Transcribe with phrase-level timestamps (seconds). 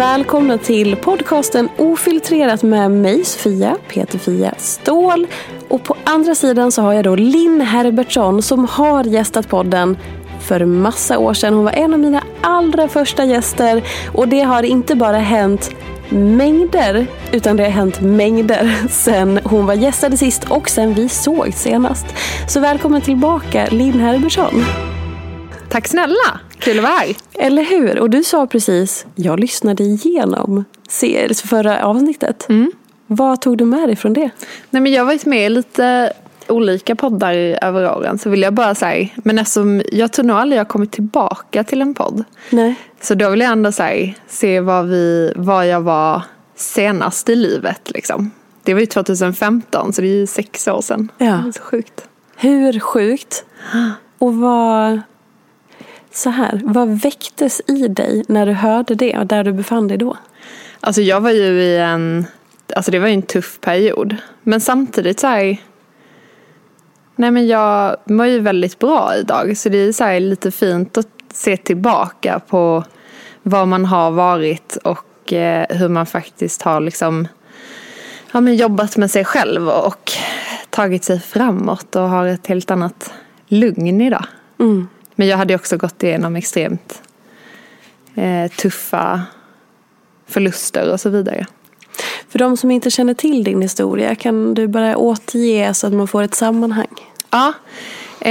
[0.00, 5.26] välkomna till podcasten Ofiltrerat med mig Sofia, Peter Fia Ståhl.
[5.68, 9.96] Och på andra sidan så har jag då Linn Herbertsson som har gästat podden
[10.40, 11.54] för massa år sedan.
[11.54, 13.82] Hon var en av mina allra första gäster
[14.14, 15.70] och det har inte bara hänt
[16.08, 21.54] mängder, utan det har hänt mängder sen hon var gästade sist och sen vi såg
[21.54, 22.06] senast.
[22.48, 24.64] Så välkommen tillbaka Linn Herbertsson.
[25.70, 27.16] Tack snälla, kul att vara här.
[27.32, 27.98] Eller hur?
[27.98, 30.64] Och du sa precis, jag lyssnade igenom
[31.44, 32.46] förra avsnittet.
[33.06, 34.30] Vad tog du med dig från det?
[34.70, 36.12] Nej, men jag har varit med i lite
[36.48, 40.60] olika poddar över åren så vill jag bara säga, men eftersom jag tror nog aldrig
[40.60, 42.24] jag kommit tillbaka till en podd.
[42.50, 42.74] Nej.
[43.00, 46.22] Så då vill jag ändå säga, se vad, vi, vad jag var
[46.56, 48.30] senast i livet liksom.
[48.62, 51.08] Det var ju 2015 så det är ju sex år sedan.
[51.18, 51.52] Ja.
[51.54, 52.08] Så sjukt.
[52.36, 53.44] Hur sjukt?
[54.18, 55.00] Och vad,
[56.12, 59.98] så här, vad väcktes i dig när du hörde det och där du befann dig
[59.98, 60.16] då?
[60.80, 62.26] Alltså jag var ju i en,
[62.76, 64.16] alltså det var ju en tuff period.
[64.42, 65.56] Men samtidigt så här,
[67.16, 69.56] nej men jag mår ju väldigt bra idag.
[69.56, 72.84] Så det är så här lite fint att se tillbaka på
[73.42, 77.28] vad man har varit och eh, hur man faktiskt har liksom
[78.32, 80.12] ja, men jobbat med sig själv och
[80.70, 83.12] tagit sig framåt och har ett helt annat
[83.48, 84.24] lugn idag.
[84.60, 84.88] Mm.
[85.20, 87.02] Men jag hade också gått igenom extremt
[88.14, 89.22] eh, tuffa
[90.26, 91.46] förluster och så vidare.
[92.28, 96.08] För de som inte känner till din historia, kan du bara återge så att man
[96.08, 96.94] får ett sammanhang?
[97.30, 97.52] Ja,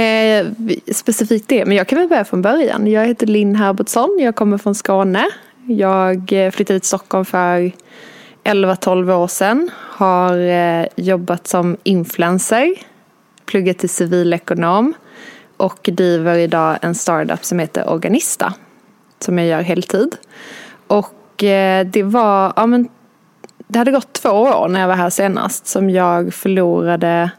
[0.00, 0.46] eh,
[0.92, 1.64] specifikt det.
[1.64, 2.86] Men jag kan väl börja från början.
[2.86, 4.18] Jag heter Linn Herbertsson.
[4.20, 5.26] Jag kommer från Skåne.
[5.66, 7.72] Jag eh, flyttade till Stockholm för
[8.44, 9.70] 11-12 år sedan.
[9.76, 12.74] Har eh, jobbat som influencer.
[13.44, 14.94] Pluggat till civilekonom.
[15.60, 18.54] Och driver idag en startup som heter Organista.
[19.18, 20.16] Som jag gör heltid.
[20.86, 22.88] Och eh, det var, ja men
[23.68, 27.30] det hade gått två år när jag var här senast som jag förlorade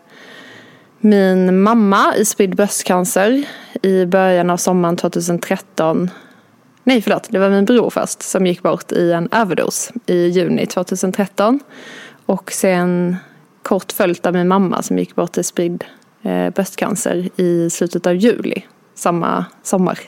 [0.99, 3.43] min mamma i spridd bröstcancer
[3.81, 6.09] i början av sommaren 2013.
[6.83, 10.65] Nej förlåt, det var min bror först som gick bort i en överdos i juni
[10.65, 11.59] 2013.
[12.25, 13.15] Och sen
[13.63, 15.83] kort följt av min mamma som gick bort i spridd
[16.55, 18.63] bröstcancer i slutet av juli
[18.95, 19.99] samma sommar.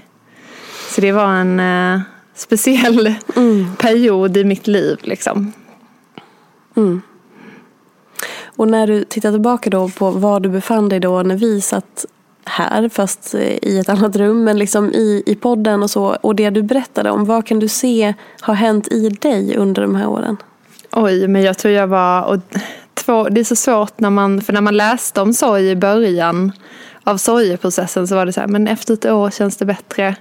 [0.89, 2.01] Så det var en eh,
[2.35, 3.13] speciell
[3.77, 5.53] period i mitt liv liksom.
[8.55, 12.05] Och när du tittar tillbaka då på var du befann dig då när vi satt
[12.45, 16.05] här, fast eh, i ett annat rum, men liksom i, i podden och så.
[16.21, 19.95] Och det du berättade om, vad kan du se har hänt i dig under de
[19.95, 20.37] här åren?
[20.91, 22.23] Oj, men jag tror jag var...
[22.23, 22.39] Och
[22.93, 24.41] två, det är så svårt när man...
[24.41, 26.51] För när man läste om sorg i början
[27.03, 30.15] av sorgeprocessen så var det så här, men efter ett år känns det bättre.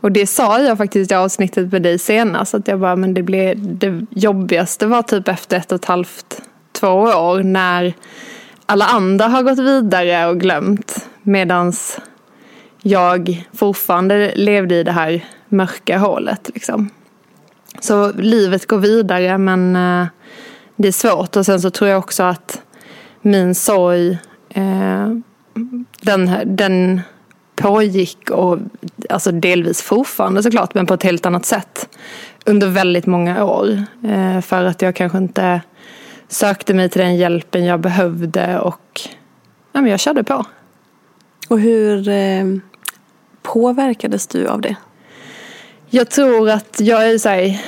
[0.00, 3.22] Och det sa jag faktiskt i avsnittet med dig senast, att jag bara, men det
[3.22, 3.76] blev...
[3.78, 7.94] Det jobbigaste var typ efter ett och ett halvt, två år när
[8.66, 11.08] alla andra har gått vidare och glömt.
[11.22, 11.98] Medans
[12.86, 16.90] jag fortfarande levde i det här mörka hålet liksom.
[17.80, 20.06] Så livet går vidare men eh,
[20.76, 22.62] det är svårt och sen så tror jag också att
[23.20, 24.18] min sorg,
[24.48, 25.08] eh,
[26.00, 27.00] den, den
[27.56, 28.58] pågick och
[29.10, 31.88] alltså delvis fortfarande såklart, men på ett helt annat sätt
[32.46, 33.82] under väldigt många år.
[34.04, 35.60] Eh, för att jag kanske inte
[36.28, 39.00] sökte mig till den hjälpen jag behövde och
[39.72, 40.44] ja, men jag körde på.
[41.48, 42.44] Och hur eh,
[43.42, 44.76] påverkades du av det?
[45.90, 47.60] Jag tror att jag är så här,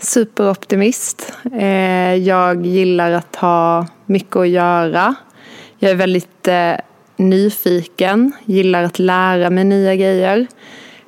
[0.00, 1.32] superoptimist.
[1.52, 5.14] Eh, jag gillar att ha mycket att göra.
[5.78, 6.72] Jag är väldigt eh,
[7.16, 10.46] nyfiken, gillar att lära mig nya grejer.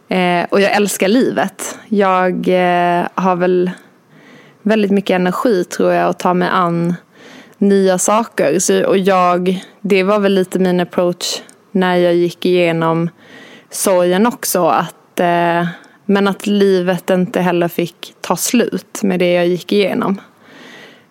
[0.09, 1.79] Eh, och jag älskar livet.
[1.89, 2.49] Jag
[3.15, 3.71] har väl
[4.63, 6.95] väldigt mycket energi tror jag att ta mig an
[7.59, 8.59] nya saker.
[8.59, 13.11] Så, och jag, det var väl lite min approach när jag gick igenom
[13.71, 14.67] sorgen också.
[14.67, 15.67] Att, eh,
[16.11, 20.21] men att livet inte heller fick ta slut med det jag gick igenom.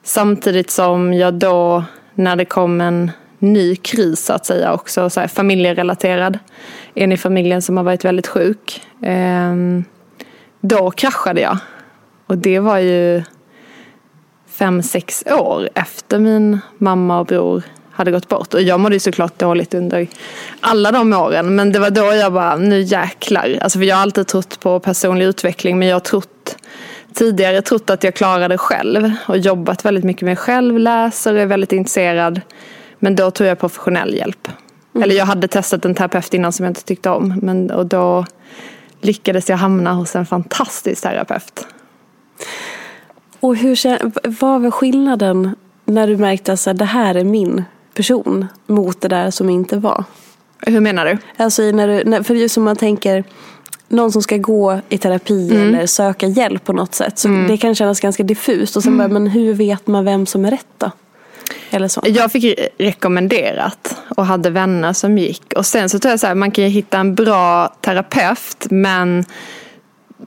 [0.03, 1.83] Samtidigt som jag då,
[2.15, 6.39] när det kom en ny kris så att säga också, så här, familjerelaterad.
[6.93, 8.81] En i familjen som har varit väldigt sjuk.
[9.03, 9.83] Ehm,
[10.61, 11.57] då kraschade jag.
[12.27, 13.23] Och det var ju
[14.47, 17.63] fem, sex år efter min mamma och bror
[17.97, 18.53] hade gått bort.
[18.53, 20.07] Och jag mådde ju såklart dåligt under
[20.59, 21.55] alla de åren.
[21.55, 23.59] Men det var då jag bara, nu jäklar.
[23.61, 26.57] Alltså för jag har alltid trott på personlig utveckling men jag har trott
[27.13, 31.39] tidigare trott att jag klarade det själv och jobbat väldigt mycket med själv, läser och
[31.39, 32.41] är väldigt intresserad.
[32.99, 34.47] Men då tog jag professionell hjälp.
[34.47, 35.03] Mm.
[35.03, 37.39] Eller jag hade testat en terapeut innan som jag inte tyckte om.
[37.41, 38.25] Men, och då
[39.01, 41.67] lyckades jag hamna hos en fantastisk terapeut.
[43.39, 43.99] Och hur,
[44.41, 45.55] vad var skillnaden
[45.85, 47.63] när du märkte att det här är min
[47.97, 50.03] person mot det där som inte var?
[50.61, 51.17] Hur menar du?
[51.37, 53.23] Alltså när du, när, för just som man tänker
[53.87, 55.75] någon som ska gå i terapi mm.
[55.75, 57.19] eller söka hjälp på något sätt.
[57.19, 57.47] Så mm.
[57.47, 58.75] Det kan kännas ganska diffust.
[58.75, 59.09] Och sen mm.
[59.09, 60.91] bara, men hur vet man vem som är rätt då?
[61.69, 62.01] Eller så.
[62.05, 65.53] Jag fick rekommenderat och hade vänner som gick.
[65.55, 69.25] Och sen så tror jag så här, man kan ju hitta en bra terapeut men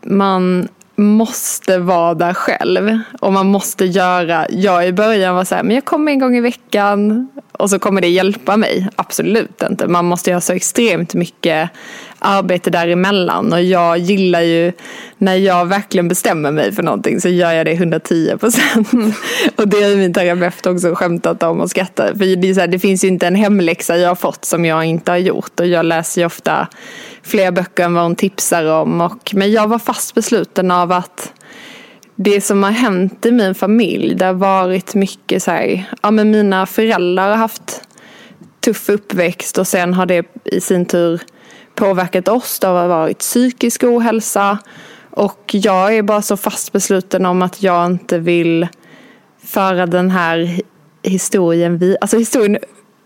[0.03, 0.69] man
[1.01, 2.99] måste vara där själv.
[3.21, 6.37] Och man måste göra, jag i början var så här, men jag kommer en gång
[6.37, 8.89] i veckan och så kommer det hjälpa mig.
[8.97, 9.89] Absolut inte.
[9.89, 11.71] Man måste göra så extremt mycket
[12.19, 13.53] arbete däremellan.
[13.53, 14.73] Och jag gillar ju
[15.19, 18.89] när jag verkligen bestämmer mig för någonting så gör jag det 110 procent.
[19.57, 22.19] Och det har min terapeut också skämtat om och skrattat.
[22.19, 24.65] För det, är så här, det finns ju inte en hemläxa jag har fått som
[24.65, 25.61] jag inte har gjort.
[25.61, 26.69] Och jag läser ju ofta
[27.23, 29.01] fler böcker än vad hon tipsar om.
[29.01, 31.33] Och, men jag var fast besluten av att
[32.17, 36.31] det som har hänt i min familj, det har varit mycket så här, ja men
[36.31, 37.83] mina föräldrar har haft
[38.61, 41.21] tuff uppväxt och sen har det i sin tur
[41.75, 42.59] påverkat oss.
[42.59, 44.59] Det har varit psykisk ohälsa
[45.11, 48.69] och jag är bara så fast besluten om att jag inte vill
[49.45, 50.61] föra den här
[51.03, 52.59] historien vi, alltså historien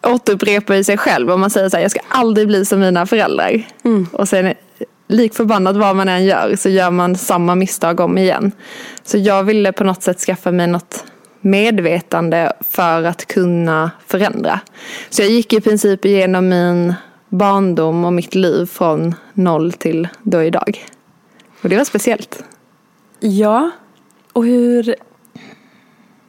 [0.06, 3.62] återupprepar sig själv och man säger så här, jag ska aldrig bli som mina föräldrar.
[3.84, 4.06] Mm.
[4.12, 4.54] Och sen
[5.08, 8.52] lik förbannat vad man än gör så gör man samma misstag om igen.
[9.04, 11.04] Så jag ville på något sätt skaffa mig något
[11.40, 14.60] medvetande för att kunna förändra.
[15.10, 16.94] Så jag gick i princip igenom min
[17.28, 20.86] barndom och mitt liv från noll till då idag.
[21.62, 22.44] Och det var speciellt.
[23.20, 23.70] Ja,
[24.32, 24.94] och hur...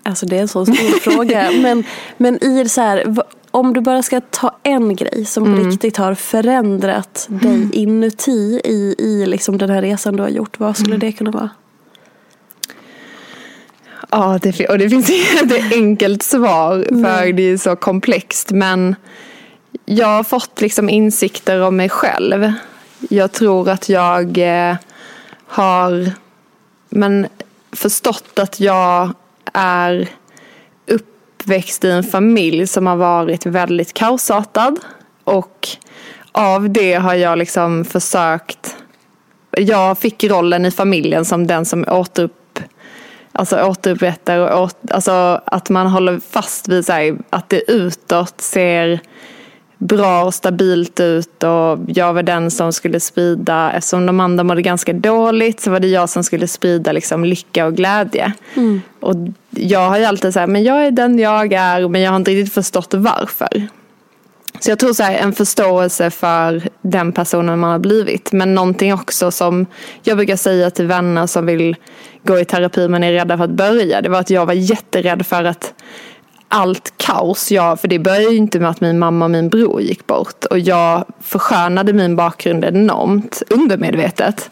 [0.05, 1.51] Alltså det är en så stor fråga.
[1.51, 1.83] Men,
[2.17, 3.15] men i så här,
[3.51, 5.69] om du bara ska ta en grej som mm.
[5.69, 7.71] riktigt har förändrat dig mm.
[7.73, 10.59] inuti i, i liksom den här resan du har gjort.
[10.59, 10.99] Vad skulle mm.
[10.99, 11.49] det kunna vara?
[14.09, 15.09] Ja, det, och det finns
[15.41, 18.51] inget enkelt svar för det är så komplext.
[18.51, 18.95] Men
[19.85, 22.51] jag har fått liksom insikter om mig själv.
[23.09, 24.75] Jag tror att jag eh,
[25.47, 26.11] har
[26.89, 27.27] men,
[27.71, 29.13] förstått att jag
[29.55, 30.09] är
[30.87, 34.79] uppväxt i en familj som har varit väldigt kaosartad.
[35.23, 35.67] Och
[36.31, 38.75] av det har jag liksom försökt
[39.57, 42.59] jag fick rollen i familjen som den som återupp,
[43.31, 48.99] alltså återupprättar och åter, alltså att man håller fast vid här, att det utåt ser
[49.77, 54.61] bra och stabilt ut och jag var den som skulle sprida, eftersom de andra mådde
[54.61, 58.33] ganska dåligt så var det jag som skulle sprida liksom lycka och glädje.
[58.55, 58.81] Mm.
[58.99, 59.15] Och
[59.49, 62.31] jag har ju alltid sagt, men jag är den jag är men jag har inte
[62.31, 63.67] riktigt förstått varför.
[64.59, 68.31] Så jag tror så här, en förståelse för den personen man har blivit.
[68.31, 69.65] Men någonting också som
[70.03, 71.75] jag brukar säga till vänner som vill
[72.23, 74.01] gå i terapi men är rädda för att börja.
[74.01, 75.73] Det var att jag var jätterädd för att
[76.55, 77.51] allt kaos.
[77.51, 80.45] Jag, för det började ju inte med att min mamma och min bror gick bort.
[80.45, 84.49] Och jag förskönade min bakgrund enormt undermedvetet.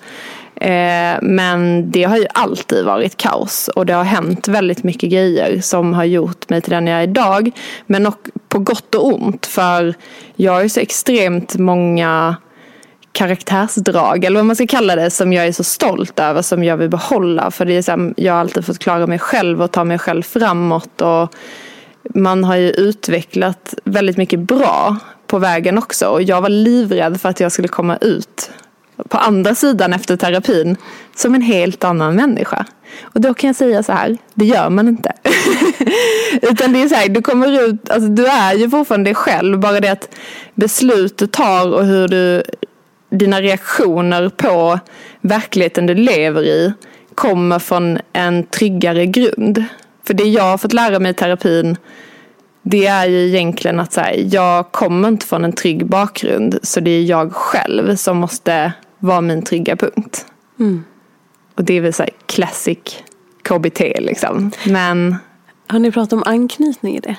[0.55, 5.62] Eh, men det har ju alltid varit kaos och det har hänt väldigt mycket grejer
[5.62, 7.51] som har gjort mig till den jag är idag.
[7.86, 8.12] Men
[8.50, 9.93] på gott och ont för
[10.36, 12.36] jag har ju så extremt många
[13.12, 16.77] karaktärsdrag eller vad man ska kalla det som jag är så stolt över som jag
[16.77, 17.51] vill behålla.
[17.51, 20.00] För det är så här, jag har alltid fått klara mig själv och ta mig
[20.00, 21.01] själv framåt.
[21.01, 21.36] Och
[22.10, 26.07] man har ju utvecklat väldigt mycket bra på vägen också.
[26.07, 28.51] Och jag var livrädd för att jag skulle komma ut
[29.10, 30.77] på andra sidan efter terapin
[31.15, 32.65] som en helt annan människa.
[33.01, 35.13] Och då kan jag säga så här, det gör man inte.
[36.41, 39.60] Utan det är så här, du kommer ut, alltså du är ju fortfarande dig själv,
[39.60, 40.15] bara det att
[40.55, 42.43] beslut du tar och hur du,
[43.10, 44.79] dina reaktioner på
[45.22, 46.74] verkligheten du lever i
[47.15, 49.65] kommer från en tryggare grund.
[50.07, 51.77] För det jag har fått lära mig i terapin
[52.63, 56.79] det är ju egentligen att så här, jag kommer inte från en trygg bakgrund så
[56.79, 60.25] det är jag själv som måste vara min trygga punkt.
[60.60, 60.83] Mm.
[61.55, 62.77] Och det är väl så här classic
[63.43, 64.51] KBT liksom.
[64.65, 65.15] Men
[65.67, 67.15] Har ni pratat om anknytning i det?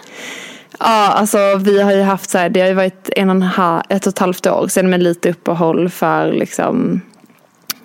[0.78, 3.42] ja, alltså vi har ju haft så här, det har ju varit en och en
[3.42, 7.00] halv, ett och ett halvt år sedan med lite uppehåll för liksom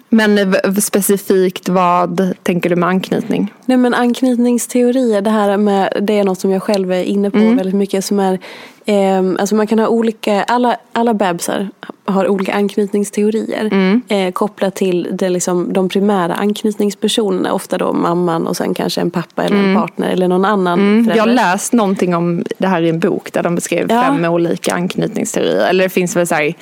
[0.10, 3.54] men specifikt vad tänker du med anknytning?
[3.66, 7.38] Nej men anknytningsteorier, det här med, det är något som jag själv är inne på
[7.38, 8.40] väldigt mycket som är,
[8.86, 11.70] ehm, alltså man kan ha olika, alla, alla bebisar
[12.12, 13.70] har olika anknytningsteorier
[14.08, 19.12] eh, kopplat till det, liksom, de primära anknytningspersonerna, ofta då mamman och sen kanske en
[19.12, 22.82] pappa eller en partner eller någon annan Mm, jag har läst någonting om det här
[22.82, 24.02] i en bok där de beskrev Ja.
[24.04, 25.70] fem olika anknytningsteorier.
[25.70, 26.54] Eller det finns väl så här,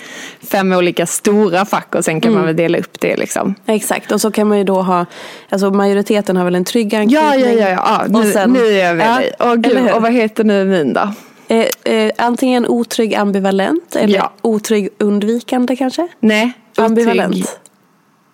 [0.44, 2.40] fem olika stora fack och sen kan Mm.
[2.40, 3.56] man väl dela upp det liksom.
[3.66, 5.06] Exakt, och så kan man ju då ha,
[5.50, 7.24] alltså majoriteten har väl en trygg anknytning.
[7.24, 8.02] Ja, ja, ja, ja.
[8.10, 9.32] ja Och nu, sen- nu är jag med Ja, dig.
[9.40, 11.10] Eller gud, och vad heter nu min då?
[11.48, 14.32] Eh, eh, antingen otrygg ambivalent eller Ja.
[14.42, 16.08] otrygg undvikande kanske?
[16.20, 16.86] Nej, otrygg.
[16.86, 17.60] Ambivalent.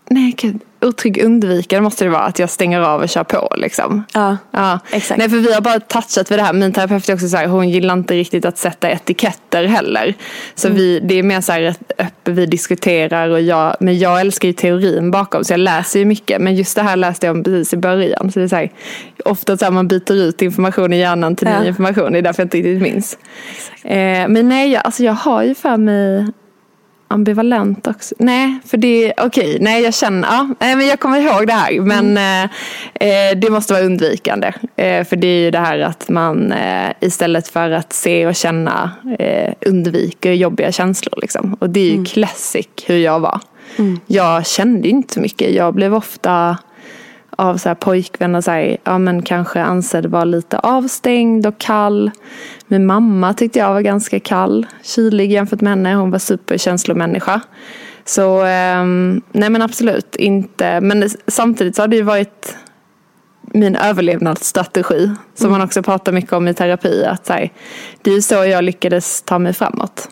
[0.10, 0.60] Nej, gud.
[0.84, 4.04] Otrygg undvikare måste det vara att jag stänger av och kör på liksom.
[4.14, 5.18] Ja, Ja, exakt.
[5.18, 6.54] Nej, för vi har bara touchat vid det här.
[6.54, 10.14] Min terapeut är också så här, hon gillar inte riktigt att sätta etiketter heller.
[10.56, 10.78] Så Mm.
[10.78, 14.54] vi, det är mer så här öppet, vi diskuterar och jag, men jag älskar ju
[14.54, 16.42] teorin bakom så jag läser ju mycket.
[16.42, 18.32] Men just det här läste jag om precis i början.
[18.32, 18.72] Så det är så här,
[19.26, 21.60] ofta så här, man byter ut information i hjärnan till Ja.
[21.62, 22.12] ny information.
[22.12, 23.18] Det är därför jag inte riktigt minns.
[23.84, 26.28] Eh, men nej, jag, alltså jag har ju för mig
[27.14, 28.16] ambivalent också.
[28.20, 31.80] Nej, för det, okej, nej jag känner, ja, nej, men jag kommer ihåg det här.
[31.82, 32.44] Men eh,
[33.10, 34.54] eh, det måste vara undvikande.
[34.76, 38.36] Eh, för det är ju det här att man eh, istället för att se och
[38.36, 41.20] känna eh, undviker jobbiga känslor.
[41.22, 41.54] Liksom.
[41.60, 43.40] Och det är ju classic hur jag var.
[44.08, 45.54] Jag kände inte så mycket.
[45.56, 46.58] Jag blev ofta
[47.38, 52.12] av så här pojkvänner så här, ja men kanske ansedd vara lite avstängd och kall.
[52.68, 55.94] Min mamma tyckte jag var ganska kall, kylig jämfört med henne.
[55.94, 57.42] Hon var superkänslomänniska.
[58.06, 60.82] Så ehm, nej men absolut inte.
[60.82, 62.58] Men samtidigt så har det ju varit
[63.42, 67.06] min överlevnadsstrategi som man också pratar mycket om i terapi.
[67.06, 67.52] Att så här,
[68.02, 70.10] det är ju så jag lyckades ta mig framåt.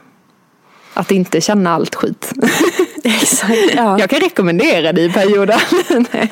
[0.94, 2.34] Att inte känna allt skit.
[3.22, 3.76] exakt.
[3.76, 4.00] Ja.
[4.00, 5.64] Jag kan rekommendera det i perioder.
[6.14, 6.32] Nej.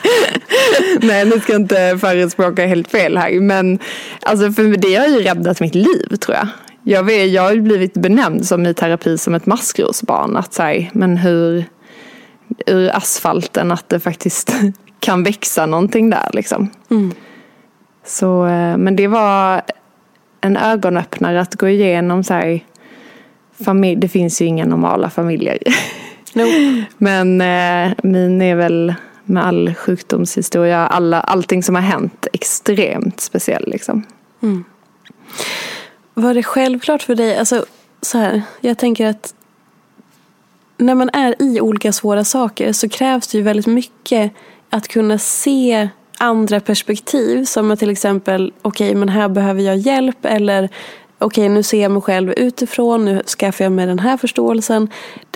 [1.02, 3.40] Nej, nu ska jag inte förespråka helt fel här.
[3.40, 3.80] Men
[4.22, 6.48] alltså, för det har ju räddat mitt liv tror jag.
[6.84, 10.38] Jag, vet, jag har ju blivit benämnd som i terapi som ett maskrosbarn.
[10.38, 11.66] Att säga, men hur
[12.66, 14.54] ur asfalten att det faktiskt
[15.00, 16.70] kan växa någonting där liksom.
[18.06, 19.62] Så, eh, men det var
[20.42, 22.60] en ögonöppnare att gå igenom så här,
[23.66, 25.58] familj, det finns ju inga normala familjer.
[26.34, 26.86] Nope.
[26.98, 28.94] Men eh, min är väl
[29.26, 34.06] med all sjukdomshistoria, alla, allting som har hänt extremt speciell liksom.
[36.14, 37.66] Var det självklart för dig, alltså
[38.02, 39.34] så här, jag tänker att
[40.78, 44.32] när man är i olika svåra saker så krävs det ju väldigt mycket
[44.70, 50.70] att kunna se andra perspektiv som till exempel, okej men här behöver jag hjälp eller
[51.20, 54.90] okej nu ser jag mig själv utifrån, nu skaffar jag mig den här förståelsen.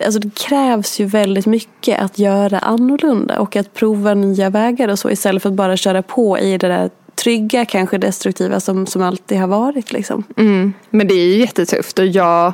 [0.05, 4.99] Alltså det krävs ju väldigt mycket att göra annorlunda och att prova nya vägar och
[4.99, 9.01] så istället för att bara köra på i det där trygga, kanske destruktiva som, som
[9.01, 10.23] alltid har varit liksom.
[10.37, 10.73] Mm.
[10.89, 12.53] Men det är ju jättetufft och jag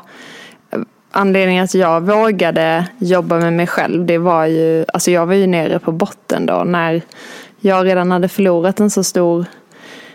[1.11, 5.47] Anledningen att jag vågade jobba med mig själv det var ju, alltså jag var ju
[5.47, 7.01] nere på botten då när
[7.59, 9.45] jag redan hade förlorat en så stor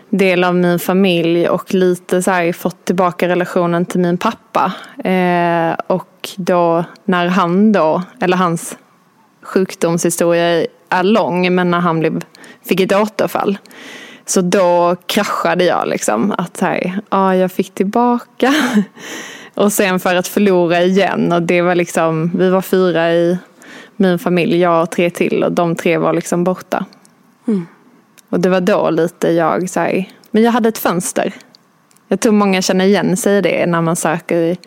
[0.09, 4.73] del av min familj och lite så här fått tillbaka relationen till min pappa.
[5.09, 8.77] Eh, och då när han då, eller hans
[9.41, 12.23] sjukdomshistoria är lång men när han blev,
[12.65, 13.57] fick ett återfall.
[14.25, 16.31] Så då kraschade jag liksom.
[16.37, 18.53] Att här, ja, jag fick tillbaka.
[19.53, 21.31] Och sen för att förlora igen.
[21.31, 23.37] Och det var liksom, vi var fyra i
[23.95, 26.85] min familj, jag och tre till och de tre var liksom borta.
[27.47, 27.67] Mm.
[28.29, 31.33] Och det var då lite jag så här, men jag hade ett fönster.
[32.07, 34.57] Jag tror många känner igen sig i det när man söker,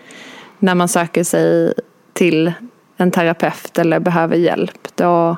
[0.58, 1.74] när man söker sig
[2.12, 2.52] till
[2.96, 4.88] en terapeut eller behöver hjälp.
[4.94, 5.36] Då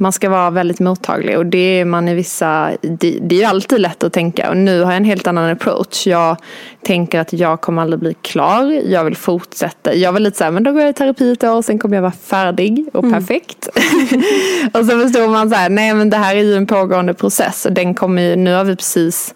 [0.00, 3.44] man ska vara väldigt mottaglig och det är man i vissa, det, det är ju
[3.44, 6.06] alltid lätt att tänka och nu har jag en helt annan approach.
[6.06, 6.36] Jag
[6.82, 9.94] tänker att jag kommer aldrig bli klar, jag vill fortsätta.
[9.94, 12.02] Jag var lite såhär, men då går jag i terapi ett år, sen kommer jag
[12.02, 13.68] vara färdig och perfekt.
[14.72, 17.66] och så förstår man så här, nej men det här är ju en pågående process
[17.66, 19.34] och den kommer ju, nu har vi precis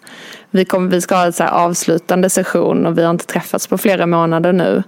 [0.51, 3.77] vi, kommer, vi ska ha en så avslutande session och vi har inte träffats på
[3.77, 4.83] flera månader nu.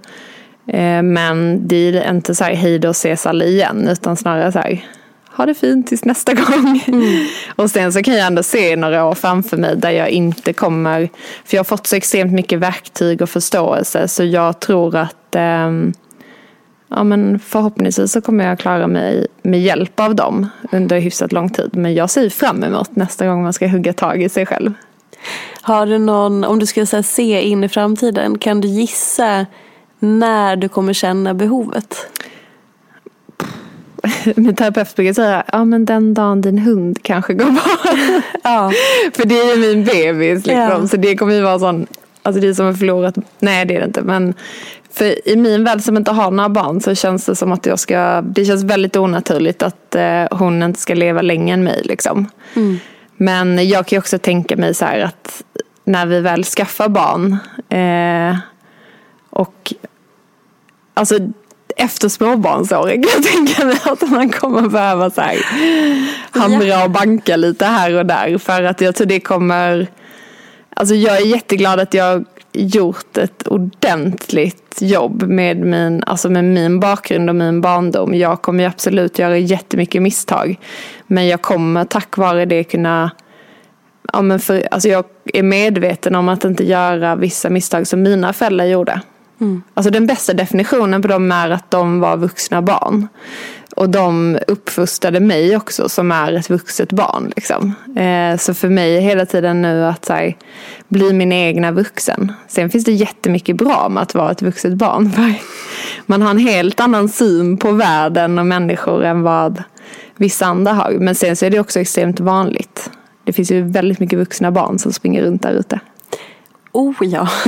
[0.66, 4.58] Eh, Men det är inte så här hej då ses alla igen utan snarare så
[4.58, 4.84] här
[5.38, 6.82] ha det fint tills nästa gång.
[7.56, 11.08] Och sen så kan jag ändå se några år framför mig där jag inte kommer,
[11.44, 15.92] för jag har fått så extremt mycket verktyg och förståelse så jag tror att ehm,
[16.88, 21.50] ja, men förhoppningsvis så kommer jag klara mig med hjälp av dem under hyfsat lång
[21.50, 21.70] tid.
[21.72, 24.72] Men jag ser fram emot nästa gång man ska hugga tag i sig själv.
[25.60, 29.46] Har du någon, om du så här, se in i framtiden, kan du gissa
[29.98, 31.96] när du kommer känna behovet?
[34.36, 37.94] Min terapeut brukar säga, ja men den dagen din hund kanske går bort.
[38.42, 38.72] Ja.
[39.14, 40.82] För det är ju min bebis liksom.
[40.82, 40.88] Ja.
[40.88, 41.86] Så det kommer ju vara sån,
[42.22, 44.02] alltså det är som att förlorat, nej det är det inte.
[44.02, 44.34] Men
[44.92, 47.78] för i min värld som inte har några barn så känns det som att jag
[47.78, 52.26] ska, det känns väldigt onaturligt att eh, hon inte ska leva längre än mig liksom.
[53.16, 55.42] Men jag kan ju också tänka mig så här att
[55.84, 57.36] när vi väl skaffar barn
[57.68, 58.38] eh,
[59.30, 59.74] och
[60.94, 61.18] alltså
[61.78, 65.38] efter småbarnsåren kan jag tänka mig att man kommer behöva så här,
[66.30, 68.38] hamra och banka lite här och där.
[68.38, 69.86] För att jag tror det kommer,
[70.76, 76.80] alltså jag är jätteglad att jag gjort ett ordentligt jobb med min, alltså med min
[76.80, 78.14] bakgrund och min barndom.
[78.14, 80.58] Jag kommer ju absolut göra jättemycket misstag.
[81.06, 83.10] Men jag kommer tack vare det kunna
[84.12, 88.32] Ja, men för, alltså jag är medveten om att inte göra vissa misstag som mina
[88.32, 89.00] föräldrar gjorde.
[89.74, 93.08] Alltså den bästa definitionen på dem är att de var vuxna barn.
[93.76, 97.32] Och de uppfostrade mig också som är ett vuxet barn.
[97.36, 97.74] Liksom.
[97.96, 100.36] Eh, så för mig är hela tiden nu att här,
[100.88, 102.32] bli min egna vuxen.
[102.48, 105.12] Sen finns det jättemycket bra med att vara ett vuxet barn.
[106.06, 109.62] Man har en helt annan syn på världen och människor än vad
[110.16, 110.90] vissa andra har.
[110.90, 112.90] Men sen så är det också extremt vanligt.
[113.24, 115.80] Det finns ju väldigt mycket vuxna barn som springer runt där ute.
[116.72, 117.28] Oh ja.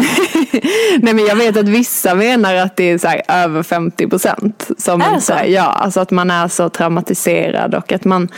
[1.03, 4.71] Nej men jag vet att vissa menar att det är så här över 50 procent.
[4.79, 8.29] Som Är så här, ja, alltså att man är så traumatiserad och att man,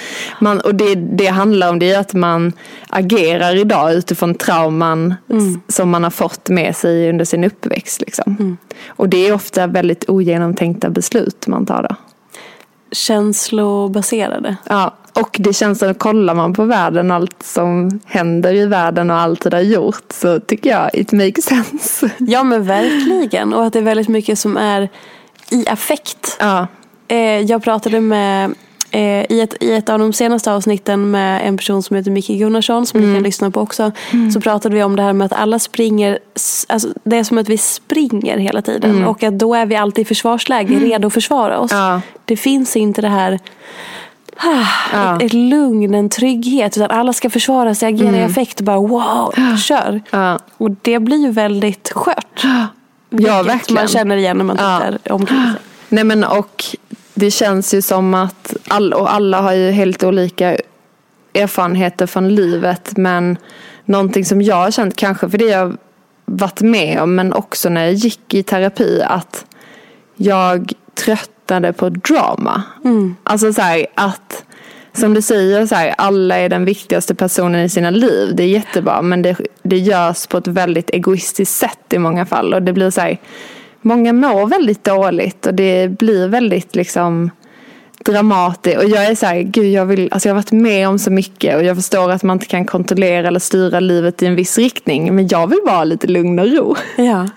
[0.41, 2.53] man och det det handlar om det är att man
[2.89, 8.01] agerar idag utifrån trauman s- som man har fått med sig under sin uppväxt.
[8.01, 8.57] Liksom.
[8.89, 11.97] Och det är ofta väldigt ogenomtänkta beslut man tar då.
[12.93, 14.57] Känslobaserade.
[14.69, 19.11] Ja, och det känns som, kollar man på världen och allt som händer i världen
[19.11, 22.11] och allt det har gjort så tycker jag it makes sense.
[22.19, 23.53] Ja men verkligen.
[23.55, 24.89] Och att det är väldigt mycket som är
[25.51, 26.37] i affekt.
[26.41, 26.67] Ja,
[27.13, 28.55] Eh, jag pratade med
[28.91, 32.29] eh, i, ett, i ett av de senaste avsnitten med en person som heter Micke
[32.29, 33.93] Gunnarsson som ni kan lyssna på också.
[34.35, 36.19] Så pratade vi om det här med att alla springer,
[36.69, 39.05] alltså, det är som att vi springer hela tiden.
[39.05, 41.73] Och att då är vi alltid i försvarsläge, redo att försvara oss.
[41.73, 42.01] Ja.
[42.25, 43.39] Det finns inte det här
[44.93, 45.17] Ja.
[45.17, 46.77] ett, ett lugn, en trygghet.
[46.77, 50.01] Utan alla ska försvara sig, agera i affekt och bara wow, kör.
[50.11, 50.39] ja.
[50.57, 52.43] Och det blir ju väldigt skört.
[53.11, 53.81] Ja, verkligen.
[53.83, 54.79] man känner igen när man Ja.
[54.79, 55.53] tittar omkring sig.
[55.89, 56.65] Nej men och
[57.15, 60.57] det känns ju som att all, och alla har ju helt olika
[61.35, 63.37] erfarenheter från livet men
[63.85, 65.77] någonting som jag har känt kanske för det jag
[66.25, 69.45] varit med om men också när jag gick i terapi att
[70.17, 70.73] jag
[71.47, 72.63] tröttnade på drama.
[73.25, 74.45] Alltså så här att
[74.95, 78.37] som du säger, så här, alla är den viktigaste personen i sina liv.
[78.37, 82.55] Det är jättebra men det, det görs på ett väldigt egoistiskt sätt i många fall.
[82.55, 83.19] Och det blir så här,
[83.83, 87.31] många mår väldigt dåligt och det blir väldigt liksom
[88.05, 88.79] dramatiskt.
[88.79, 91.11] Och jag är så här, gud jag vill, alltså jag har varit med om så
[91.11, 94.59] mycket och jag förstår att man inte kan kontrollera eller styra livet i en viss
[94.59, 95.15] riktning.
[95.15, 96.77] Men jag vill bara ha lite lugn och ro.
[96.97, 97.29] Ja.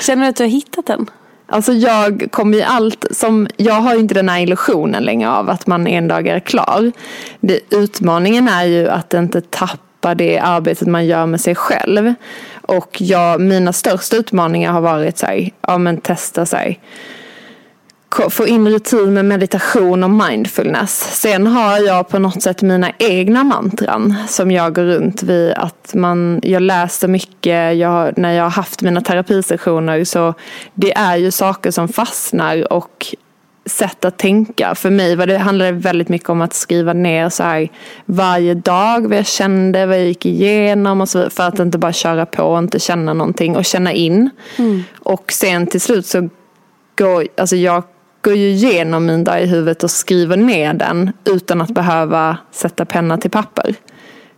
[0.00, 1.06] Känner du att du har hittat den?
[1.50, 5.50] Alltså jag kommer ju allt som, jag har ju inte den här illusionen längre av
[5.50, 6.92] att man en dag är klar.
[7.40, 12.14] Det, utmaningen är ju att inte tappa det arbetet man gör med sig själv.
[12.62, 16.80] Och jag, mina största utmaningar har varit så här, ja men testa sig
[18.30, 21.20] få in rutin med meditation och mindfulness.
[21.20, 25.52] Sen har jag på något sätt mina egna mantran som jag går runt vid.
[25.52, 30.34] Att man, jag läser mycket, jag, när jag har haft mina terapisessioner så
[30.74, 33.06] det är ju saker som fastnar och
[33.66, 34.74] sätt att tänka.
[34.74, 37.68] För mig var det, handlade det väldigt mycket om att skriva ner så här,
[38.06, 41.78] varje dag vad jag kände, vad jag gick igenom och så vidare, för att inte
[41.78, 44.30] bara köra på och inte känna någonting och känna in.
[44.58, 44.82] Mm.
[44.98, 46.28] Och sen till slut så
[46.96, 47.82] går, alltså jag
[48.28, 52.84] går ju igenom min dag i huvudet och skriver ner den utan att behöva sätta
[52.84, 53.74] penna till papper.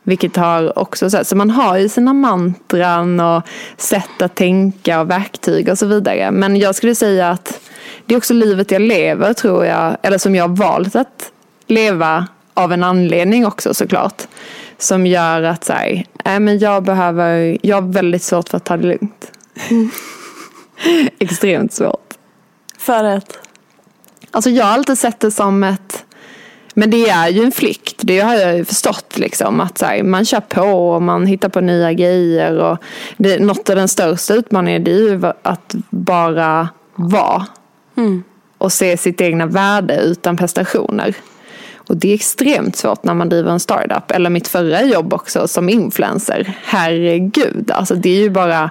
[0.02, 3.42] Vilket har också så, så man har ju sina mantran och
[3.76, 6.30] sätt att tänka och verktyg och så vidare.
[6.30, 7.60] Men jag skulle säga att
[8.06, 11.32] det är också livet jag lever tror jag, eller som jag har valt att
[11.66, 14.22] leva av en anledning också såklart.
[14.78, 18.64] Som gör att så här, äh, men jag behöver, jag har väldigt svårt för att
[18.64, 19.32] ta det lugnt.
[19.70, 19.90] Mm.
[21.18, 22.14] Extremt svårt.
[22.78, 23.49] För att?
[24.30, 26.04] Alltså jag har alltid sett det som ett
[26.74, 29.60] men det är ju en flykt, det har jag ju förstått liksom.
[29.60, 32.58] Att här, man kör på och man hittar på nya grejer.
[32.58, 32.78] Och
[33.16, 37.46] det, något av den största utmaningen är ju att bara vara.
[37.96, 38.22] Mm.
[38.58, 41.14] Och se sitt egna värde utan prestationer.
[41.76, 44.10] Och det är extremt svårt när man driver en startup.
[44.10, 46.58] Eller mitt förra jobb också som influencer.
[46.64, 48.70] Herregud, alltså det är ju bara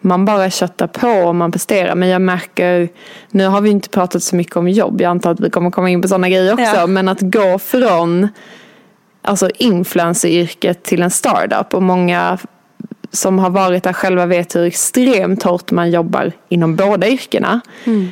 [0.00, 1.94] man bara köttar på och man presterar.
[1.94, 2.88] Men jag märker,
[3.30, 5.90] nu har vi inte pratat så mycket om jobb, jag antar att vi kommer komma
[5.90, 6.76] in på sådana grejer också.
[6.76, 6.86] Ja.
[6.86, 8.28] Men att gå från
[9.22, 12.38] alltså influenceryrket till en startup och många
[13.12, 17.60] som har varit där själva vet hur extremt hårt man jobbar inom båda yrkena.
[17.84, 18.08] Mm.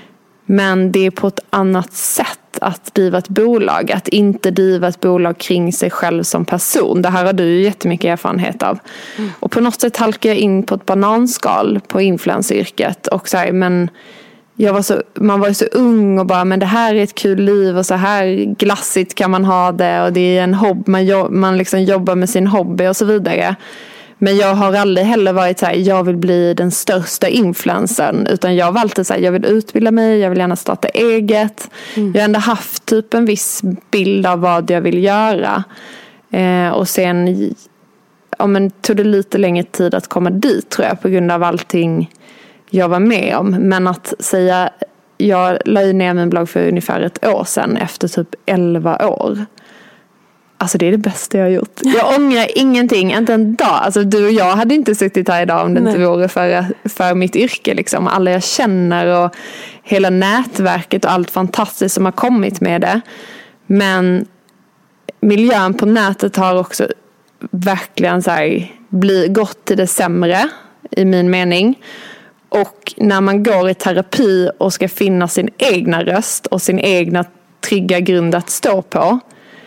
[0.46, 3.92] Men det är på ett annat sätt att driva ett bolag.
[3.92, 7.02] Att inte driva ett bolag kring sig själv som person.
[7.02, 8.78] Det här har du ju jättemycket erfarenhet av.
[9.18, 9.30] Mm.
[9.40, 13.06] Och på något sätt halkar jag in på ett bananskal på influenceryrket.
[13.06, 13.90] Och så här, men
[14.56, 17.14] jag var så, man var ju så ung och bara, men det här är ett
[17.14, 20.02] kul liv och så här glassigt kan man ha det.
[20.02, 23.04] Och det är en hobby, man, jobb, man liksom jobbar med sin hobby och så
[23.04, 23.56] vidare.
[24.24, 28.26] Men jag har aldrig heller varit så här, jag vill bli den största influencern.
[28.26, 31.70] Utan jag har alltid så här, jag vill utbilda mig, jag vill gärna starta eget.
[31.94, 32.12] Mm.
[32.12, 35.64] Jag har ändå haft typ en viss bild av vad jag vill göra.
[36.30, 37.50] Eh, och sen
[38.38, 41.42] ja, men, tog det lite längre tid att komma dit tror jag på grund av
[41.42, 42.10] allting
[42.70, 43.50] jag var med om.
[43.50, 44.70] Men att säga,
[45.16, 49.46] jag la ner min blogg för ungefär ett år sedan efter typ 11 år.
[50.58, 51.80] Alltså det är det bästa jag har gjort.
[51.82, 53.80] Jag ångrar ingenting, inte en dag.
[53.82, 55.92] Alltså du och jag hade inte suttit här idag om det Nej.
[55.92, 57.74] inte vore för, för mitt yrke.
[57.74, 58.06] Liksom.
[58.06, 59.34] Alla jag känner och
[59.82, 63.00] hela nätverket och allt fantastiskt som har kommit med det.
[63.66, 64.26] Men
[65.20, 66.88] miljön på nätet har också
[67.50, 70.48] verkligen så här, bli, gått till det sämre
[70.90, 71.78] i min mening.
[72.48, 77.24] Och när man går i terapi och ska finna sin egna röst och sin egna
[77.60, 79.20] trygga grund att stå på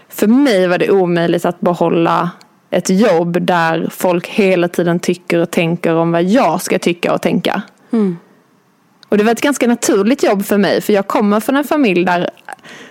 [0.09, 2.31] för mig var det omöjligt att behålla
[2.69, 7.21] ett jobb där folk hela tiden tycker och tänker om vad jag ska tycka och
[7.21, 7.61] tänka.
[7.91, 8.17] Mm.
[9.09, 12.05] Och det var ett ganska naturligt jobb för mig för jag kommer från en familj
[12.05, 12.29] där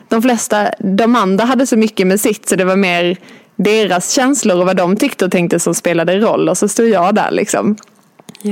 [0.09, 3.17] de flesta, de andra hade så mycket med sitt så det var mer
[3.57, 7.15] deras känslor och vad de tyckte och tänkte som spelade roll och så stod jag
[7.15, 7.77] där liksom.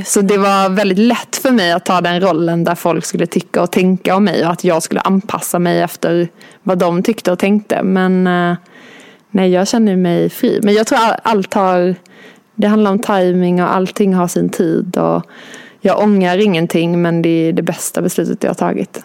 [0.04, 3.62] Så det var väldigt lätt för mig att ta den rollen där folk skulle tycka
[3.62, 6.28] och tänka om mig och att jag skulle anpassa mig efter
[6.62, 7.82] vad de tyckte och tänkte.
[7.82, 8.56] Men eh,
[9.30, 10.60] nej, jag känner mig fri.
[10.62, 11.94] Men jag tror allt har,
[12.54, 14.96] det handlar om timing och allting har sin tid.
[14.96, 15.22] Och
[15.80, 19.02] jag ångrar ingenting men det är det bästa beslutet jag har tagit.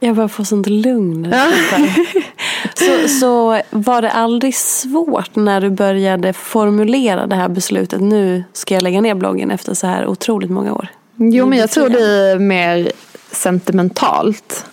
[0.00, 1.24] Jag bara får sånt lugn.
[2.74, 8.00] så, så var det aldrig svårt när du började formulera det här beslutet.
[8.00, 10.88] Nu ska jag lägga ner bloggen efter så här otroligt många år.
[11.16, 12.92] Jo men jag tror det är mer
[13.30, 14.66] sentimentalt.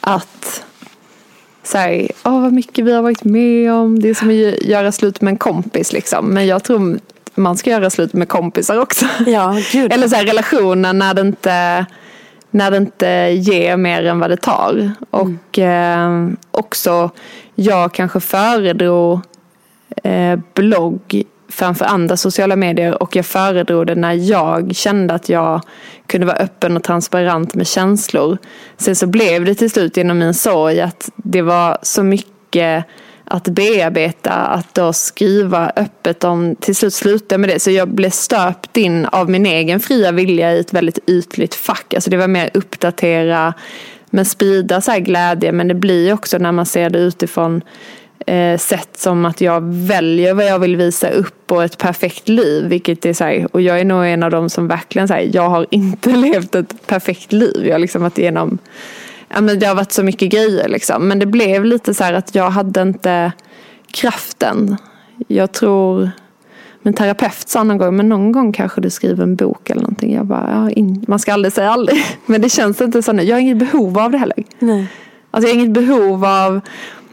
[0.00, 0.64] Att
[1.62, 4.00] säga, åh vad mycket vi har varit med om.
[4.00, 6.26] Det är som att göra slut med en kompis liksom.
[6.26, 6.98] Men jag tror
[7.34, 9.06] man ska göra slut med kompisar också.
[9.26, 9.92] Ja, gud.
[9.92, 11.86] Eller så här, relationen när det inte
[12.50, 14.92] när det inte ger mer än vad det tar.
[15.10, 16.28] Och mm.
[16.28, 17.10] eh, också,
[17.54, 19.20] jag kanske föredrog
[20.04, 25.62] eh, blogg framför andra sociala medier och jag föredrog det när jag kände att jag
[26.06, 28.38] kunde vara öppen och transparent med känslor.
[28.76, 32.84] Sen så blev det till slut genom min sorg att det var så mycket
[33.30, 37.60] att bearbeta, att då skriva öppet om, till slut slutade med det.
[37.60, 41.94] Så jag blev stöpt in av min egen fria vilja i ett väldigt ytligt fack.
[41.94, 43.54] Alltså det var mer uppdatera,
[44.10, 45.52] men sprida så glädje.
[45.52, 47.62] Men det blir också när man ser det utifrån
[48.26, 52.64] eh, sätt som att jag väljer vad jag vill visa upp och ett perfekt liv.
[52.64, 55.48] Vilket är så här, och jag är nog en av dem som verkligen säger jag
[55.48, 57.66] har inte levt ett perfekt liv.
[57.66, 58.58] Jag har liksom varit igenom
[59.34, 61.08] ja, men det har varit så mycket grejer liksom.
[61.08, 63.32] Men det blev lite så här att jag hade inte
[63.90, 64.76] kraften.
[65.28, 66.10] Jag tror
[66.82, 70.14] min terapeut sa någon gång, men någon gång kanske du skriver en bok eller någonting.
[70.14, 72.04] Jag bara, ja, man ska aldrig säga aldrig.
[72.26, 73.22] Men det känns inte så nu.
[73.22, 74.44] Jag har inget behov av det heller.
[74.58, 74.86] Nej.
[75.30, 76.60] Alltså jag har inget behov av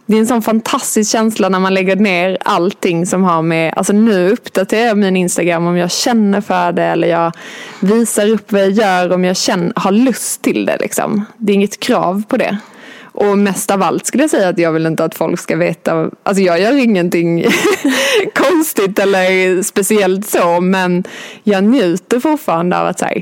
[0.07, 3.93] det är en sån fantastisk känsla när man lägger ner allting som har med, alltså
[3.93, 7.31] nu uppdaterar jag min Instagram om jag känner för det eller jag
[7.79, 11.25] visar upp vad jag gör om jag känner, har lust till det liksom.
[11.37, 12.57] Det är inget krav på det.
[13.03, 16.09] Och mest av allt skulle jag säga att jag vill inte att folk ska veta,
[16.23, 17.45] alltså jag gör ingenting
[18.35, 21.03] konstigt eller speciellt så men
[21.43, 23.21] jag njuter fortfarande av att säga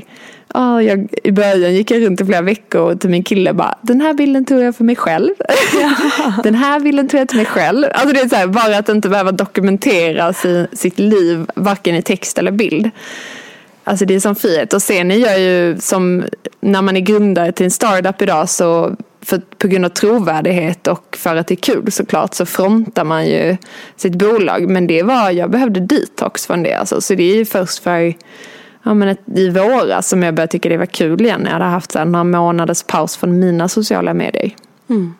[0.56, 4.00] Oh, jag, I början gick jag runt i flera veckor till min kille bara, den
[4.00, 5.34] här bilden tog jag för mig själv.
[6.42, 7.84] den här bilden tog jag till mig själv.
[7.94, 12.02] Alltså det är så här, bara att inte behöva dokumentera si, sitt liv, varken i
[12.02, 12.90] text eller bild.
[13.84, 14.72] Alltså det är som frihet.
[14.72, 16.24] Och sen är jag ju som,
[16.60, 21.16] när man är grundare till en startup idag så för, på grund av trovärdighet och
[21.16, 23.56] för att det är kul såklart så frontar man ju
[23.96, 24.68] sitt bolag.
[24.68, 27.00] Men det var, jag behövde detox från det alltså.
[27.00, 28.14] Så det är ju först för
[28.86, 31.40] ja, men ett, i våras som jag började tycka det var kul igen.
[31.44, 34.54] Jag hade haft så här, några månaders paus från mina sociala medier.
[34.90, 35.14] Mm.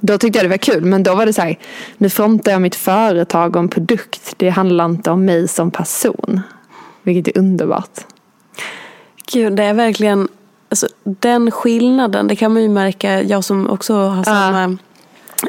[0.00, 1.58] Då tyckte jag det var kul, men då var det så här,
[1.98, 4.34] nu frontar jag mitt företag och en produkt.
[4.36, 6.40] Det handlar inte om mig som person.
[7.02, 8.00] Vilket är underbart.
[9.32, 10.28] Gud, det är verkligen,
[10.68, 14.78] alltså, den skillnaden, det kan man ju märka, jag som också har samma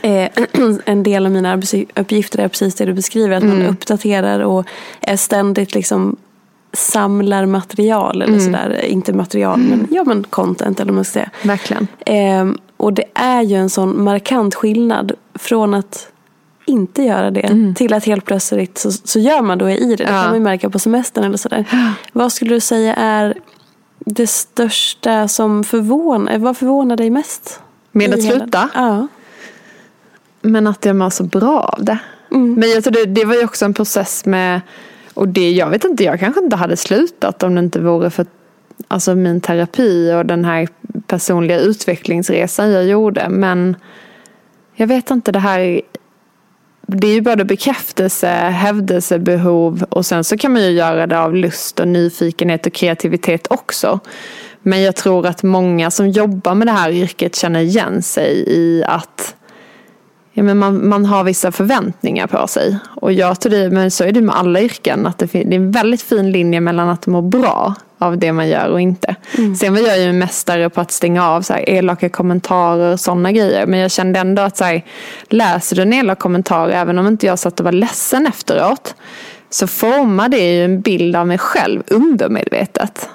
[0.04, 0.30] Eh,
[0.86, 3.38] en del av mina arbetsuppgifter är precis det du beskriver.
[3.38, 3.72] Att man Mm.
[3.72, 4.66] uppdaterar och
[5.02, 6.16] är ständigt liksom
[6.74, 8.46] samlar material eller Mm.
[8.46, 8.86] sådär.
[8.86, 11.30] Inte material men, ja, men content eller vad man ska säga.
[11.44, 11.88] Verkligen.
[12.06, 16.08] Ehm, och det är ju en sån markant skillnad från att
[16.66, 19.96] inte göra det till att helt plötsligt så, så gör man då i det.
[19.96, 20.16] Det Mm.
[20.16, 20.22] Ja.
[20.22, 21.66] kan man ju märka på semestern eller sådär.
[22.14, 23.38] Vad skulle du säga är
[24.06, 27.60] det största som förvånar, vad förvånar dig mest?
[27.92, 28.70] Med att sluta?
[28.76, 29.08] Ja.
[30.42, 31.98] Men att jag mår så bra av det.
[32.32, 32.54] Mm.
[32.54, 34.62] Men jag tror det, det var ju också en process med,
[35.22, 38.26] och det, jag vet inte, jag kanske inte hade slutat om det inte vore för
[38.88, 40.68] alltså min terapi och den här
[41.08, 43.30] personliga utvecklingsresan jag gjorde.
[43.30, 43.76] Men
[44.74, 45.82] jag vet inte, det här
[46.88, 51.36] det är ju både bekräftelse, hävdelsebehov och sen så kan man ju göra det av
[51.36, 54.00] lust och nyfikenhet och kreativitet också.
[54.62, 58.84] Men jag tror att många som jobbar med det här yrket känner igen sig i
[58.88, 59.36] att
[60.34, 62.78] ja, men man, man har vissa förväntningar på sig.
[62.96, 65.54] Och jag tror det, men så är det med alla yrken, att det, det är
[65.54, 69.16] en väldigt fin linje mellan att må bra av det man gör och inte.
[69.60, 73.32] Sen var jag ju mästare på att stänga av så här, elaka kommentarer och sådana
[73.32, 73.66] grejer.
[73.66, 74.86] Men jag kände ändå att så här,
[75.30, 78.96] läser du en elak kommentar, även om inte jag satt och var ledsen efteråt,
[79.50, 83.10] så formar det ju en bild av mig själv undermedvetet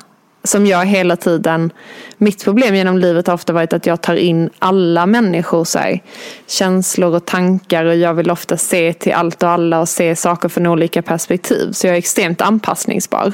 [0.47, 1.73] som jag hela tiden,
[2.19, 6.03] mitt problem genom livet har ofta varit att jag tar in alla människors så här,
[6.47, 10.49] känslor och tankar och jag vill ofta se till allt och alla och se saker
[10.49, 11.73] från olika perspektiv.
[11.73, 13.33] Så jag är extremt anpassningsbar.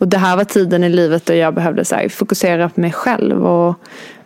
[0.00, 2.92] Och det här var tiden i livet då jag behövde så här, fokusera på mig
[2.92, 3.74] själv och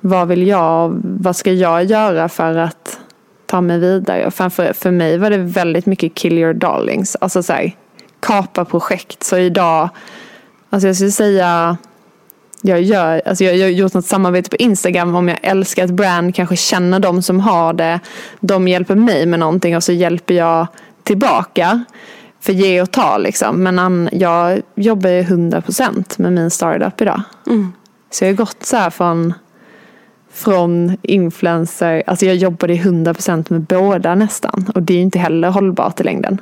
[0.00, 2.98] vad vill jag, vad ska jag göra för att
[3.46, 4.26] ta mig vidare.
[4.26, 7.72] Och framför, för mig var det väldigt mycket kill your darlings, alltså så här,
[8.20, 9.22] kapa projekt.
[9.22, 9.88] Så idag,
[10.70, 11.76] alltså jag skulle säga
[12.62, 16.34] jag, gör, alltså jag har gjort något samarbete på Instagram om jag älskar ett brand,
[16.34, 18.00] kanske känner de som har det.
[18.40, 20.66] De hjälper mig med någonting och så hjälper jag
[21.02, 21.84] tillbaka.
[22.40, 23.62] För ge och ta liksom.
[23.62, 27.22] Men an, jag jobbar ju 100% med min startup idag.
[28.10, 29.34] Så jag har gått så här från,
[30.32, 34.70] från influencer, alltså jag jobbade 100% med båda nästan.
[34.74, 36.40] Och det är ju inte heller hållbart i längden.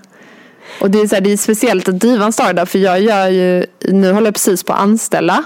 [0.80, 3.28] Och det är, så här, det är speciellt att driva en startup för jag gör
[3.28, 5.44] ju, nu håller jag precis på att anställa.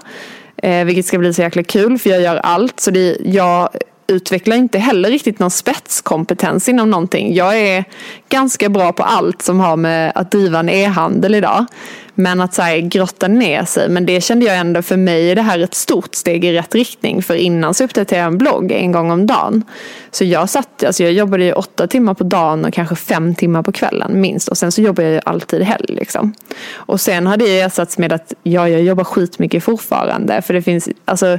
[0.63, 2.81] Eh, vilket ska bli så jäkla kul för jag gör allt.
[2.81, 3.69] Så det, jag
[4.07, 7.35] utvecklar inte heller riktigt någon spetskompetens inom någonting.
[7.35, 7.85] Jag är
[8.29, 11.67] ganska bra på allt som har med att driva en e-handel idag.
[12.15, 13.89] Men att så här, grotta ner sig.
[13.89, 16.75] Men det kände jag ändå för mig är det här ett stort steg i rätt
[16.75, 17.23] riktning.
[17.23, 19.65] För innan så uppdaterade jag en blogg en gång om dagen.
[20.11, 23.63] Så jag satt, alltså jag jobbade ju åtta timmar på dagen och kanske fem timmar
[23.63, 24.49] på kvällen minst.
[24.49, 26.35] Och sen så jobbar jag ju alltid helg liksom.
[26.73, 30.43] Och sen har det ersatts med att ja, jag jobbar skitmycket fortfarande.
[30.43, 31.39] För det finns, alltså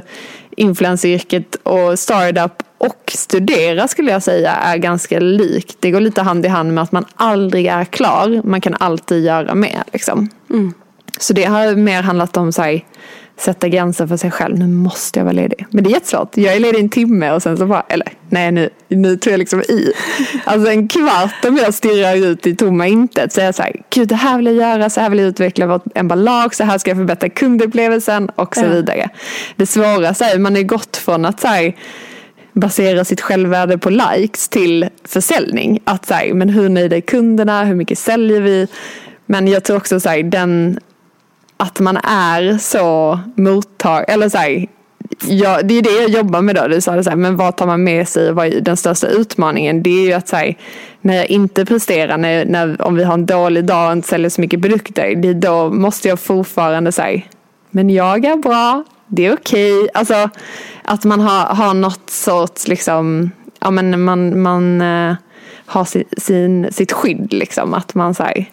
[0.56, 5.76] influenceryrket och startup och studera skulle jag säga är ganska likt.
[5.80, 8.40] Det går lite hand i hand med att man aldrig är klar.
[8.44, 10.28] Man kan alltid göra mer liksom.
[11.18, 12.84] Så det har mer handlat om så här,
[13.36, 14.58] sätta gränser för sig själv.
[14.58, 15.66] Nu måste jag vara ledig.
[15.70, 16.36] Men det är jättesvårt.
[16.36, 19.38] Jag är ledig en timme och sen så bara, eller nej nu, nu tror jag
[19.38, 19.92] liksom i.
[20.44, 23.82] Alltså en kvart om jag stirrar ut i tomma intet så är jag så här,
[23.90, 26.78] gud det här vill jag göra, så här vill jag utveckla vårt emballage, så här
[26.78, 29.08] ska jag förbättra kundupplevelsen och så vidare.
[29.56, 31.76] Det svåra så här, man är gått från att så här,
[32.52, 35.80] basera sitt självvärde på likes till försäljning.
[35.84, 38.66] Att så här, men hur nöjda är kunderna, hur mycket säljer vi?
[39.26, 40.78] Men jag tror också så här, den,
[41.62, 44.66] att man är så mottag, eller så här,
[45.24, 46.68] ja, det är det jag jobbar med då.
[46.68, 48.32] Du sa det så här, men vad tar man med sig?
[48.32, 49.82] Vad är den största utmaningen?
[49.82, 50.54] Det är ju att så här,
[51.00, 54.30] när jag inte presterar, när, när, om vi har en dålig dag och inte säljer
[54.30, 57.22] så mycket produkter, det, då måste jag fortfarande säga,
[57.70, 59.74] men jag är bra, det är okej.
[59.74, 59.88] Okay.
[59.94, 60.30] Alltså
[60.84, 65.14] att man har, har något sorts liksom, ja men man, man uh,
[65.66, 67.74] har sin, sin, sitt skydd liksom.
[67.74, 68.46] Att man säger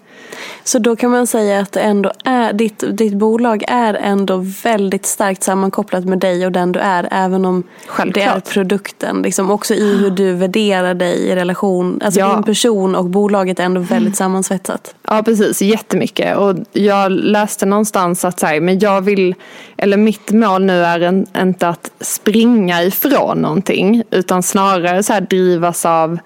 [0.64, 5.44] så då kan man säga att ändå är, ditt, ditt bolag är ändå väldigt starkt
[5.44, 7.08] sammankopplat med dig och den du är.
[7.12, 8.14] Även om Självklart.
[8.14, 9.22] det är produkten.
[9.22, 12.02] Liksom också i hur du värderar dig i relation.
[12.04, 12.34] Alltså ja.
[12.34, 14.14] din person och bolaget är ändå väldigt mm.
[14.14, 14.96] sammansvetsat.
[15.08, 16.38] Ja precis, jättemycket.
[16.38, 19.36] Och jag läste någonstans att här, men jag vill,
[19.78, 24.04] eller mitt mål nu är en, inte att springa ifrån någonting.
[24.12, 26.20] Utan snarare så här drivas av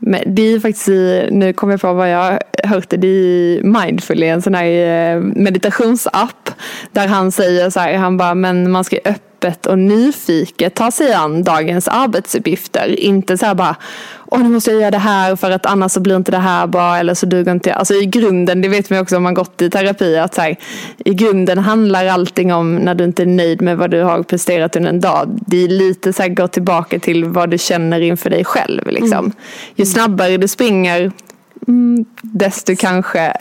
[0.00, 3.60] men det är faktiskt i, nu kommer jag på vad jag hört det, är i
[3.64, 6.50] Mindfully, en sån här eh, meditationsapp.
[6.92, 10.90] Där han säger så här, han bara, men man ska öppna öppet och nyfiket ta
[10.90, 13.00] sig an dagens arbetsuppgifter.
[13.00, 13.76] Inte så här bara,
[14.26, 16.66] åh nu måste jag göra det här för att annars så blir inte det här
[16.66, 17.78] bra eller så duger inte jag.
[17.78, 20.56] Alltså i grunden, det vet man också om man gått i terapi, att så här,
[21.04, 24.76] i grunden handlar allting om när du inte är nöjd med vad du har presterat
[24.76, 25.38] under en dag.
[25.46, 28.86] Det är lite så här, gå tillbaka till vad du känner inför dig själv.
[28.86, 29.18] Liksom.
[29.18, 29.32] Mm.
[29.74, 31.12] Ju snabbare du springer
[31.68, 33.20] Mm, desto kanske.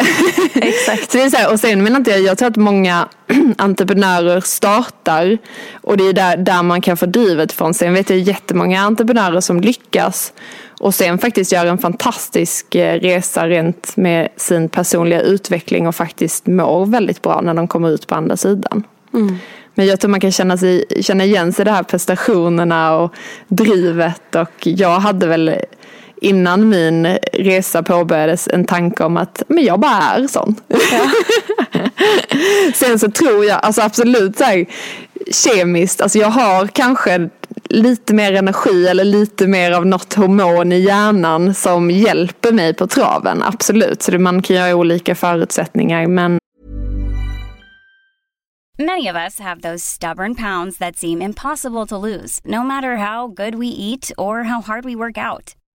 [0.54, 1.12] Exakt.
[1.12, 3.08] så det är så här, och sen menar inte jag, jag tror att många
[3.58, 5.38] entreprenörer startar
[5.74, 7.74] och det är där, där man kan få drivet från.
[7.74, 10.34] Sen vet jag jättemånga entreprenörer som lyckas
[10.80, 16.48] och sen faktiskt gör en fantastisk eh, resa rent med sin personliga utveckling och faktiskt
[16.48, 18.84] mår väldigt bra när de kommer ut på andra sidan.
[19.14, 19.38] Mm.
[19.76, 23.14] Men jag tror man kan känna, sig, känna igen sig i de här prestationerna och
[23.48, 25.56] drivet och jag hade väl
[26.22, 30.56] innan min resa påbörjades en tanke om att men jag bara är sån.
[30.68, 31.12] Ja.
[32.76, 34.66] Sen så tror jag, alltså absolut så här,
[35.32, 37.30] kemiskt, alltså jag har kanske
[37.70, 42.88] lite mer energi eller lite mer av något hormon i hjärnan som hjälper mig på
[42.88, 44.02] traven, absolut.
[44.02, 46.40] Så man kan ju ha olika förutsättningar men
[48.82, 53.28] Many of us have those stubborn pounds that seem impossible to lose, no matter how
[53.28, 55.59] good we eat or how hard we work out.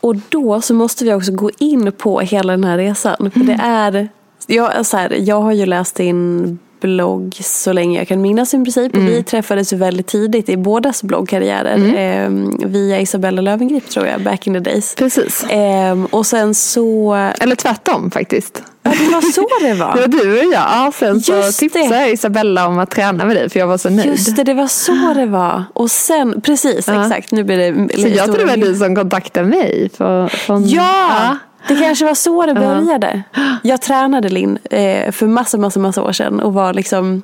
[0.00, 3.30] Och då så måste vi också gå in på hela den här resan.
[3.32, 3.60] För det mm.
[3.60, 4.08] är,
[4.46, 8.56] jag, så här, jag har ju läst din blogg så länge jag kan minnas i
[8.56, 8.94] princip.
[8.94, 9.06] Mm.
[9.06, 11.74] vi träffades väldigt tidigt i bådas bloggkarriärer.
[11.74, 12.52] Mm.
[12.52, 14.94] Eh, via Isabella Löwengrip tror jag, back in the days.
[14.94, 15.44] Precis.
[15.44, 17.14] Eh, och sen så...
[17.40, 18.62] Eller tvärtom faktiskt.
[18.88, 19.94] Ja, det var så det var.
[19.94, 20.94] det var du och jag.
[20.94, 23.90] Sen Just så tipsade jag Isabella om att träna med dig för jag var så
[23.90, 24.08] nöjd.
[24.08, 25.64] Just det, det var så det var.
[25.72, 27.02] Och sen, precis ja.
[27.02, 27.32] exakt.
[27.32, 29.90] Nu blir det Så jag tror det var du som kontaktade mig.
[29.96, 30.82] För, från, ja!
[31.08, 31.36] ja.
[31.68, 33.22] Det kanske var så det började.
[33.62, 37.22] Jag tränade Linn eh, för massa, massa, massa år sedan och var liksom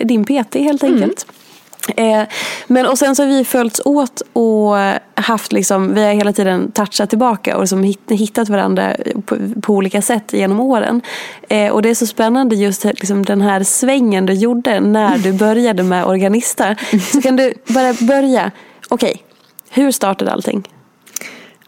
[0.00, 1.10] din PT helt mm.
[1.96, 2.22] Eh,
[2.66, 4.76] men och sen så har vi följts åt och
[5.14, 10.02] haft liksom, vi har hela tiden touchat tillbaka och liksom hittat varandra på, på olika
[10.02, 11.00] sätt genom åren.
[11.48, 15.32] Eh, och det är så spännande just liksom den här svängen du gjorde när du
[15.38, 16.76] började med Organista.
[17.12, 18.50] Så kan du bara börja,
[18.88, 19.22] okej, okay,
[19.70, 20.68] hur startade allting?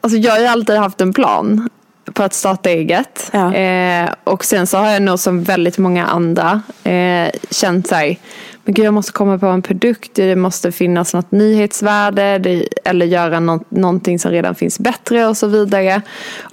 [0.01, 1.69] Alltså jag har ju alltid haft en plan
[2.13, 3.31] på att starta eget.
[3.33, 3.55] Ja.
[3.55, 8.21] Eh, och sen så har jag nog som väldigt många andra eh, känt sig
[8.69, 13.07] men gud jag måste komma på en produkt, det måste finnas något nyhetsvärde det, eller
[13.07, 16.03] göra något, någonting som redan finns bättre och så vidare.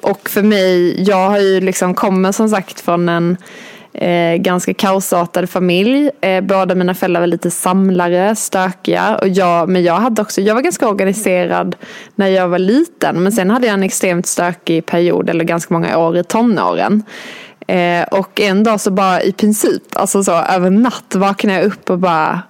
[0.02, 3.38] Och för mig, jag har ju liksom kommit som sagt från en
[3.96, 6.10] eh, ganska kaosartad familj.
[6.22, 9.18] Eh, båda mina föräldrar var lite samlare, stökiga.
[9.22, 11.76] Och jag, men jag, hade också, jag var ganska organiserad
[12.16, 13.24] när jag var liten.
[13.24, 17.04] Men sen hade jag en extremt stökig period, eller ganska många år i tonåren.
[17.68, 21.90] Eh, och en dag så bara i princip, alltså så över natt vaknade jag upp
[21.90, 22.42] och bara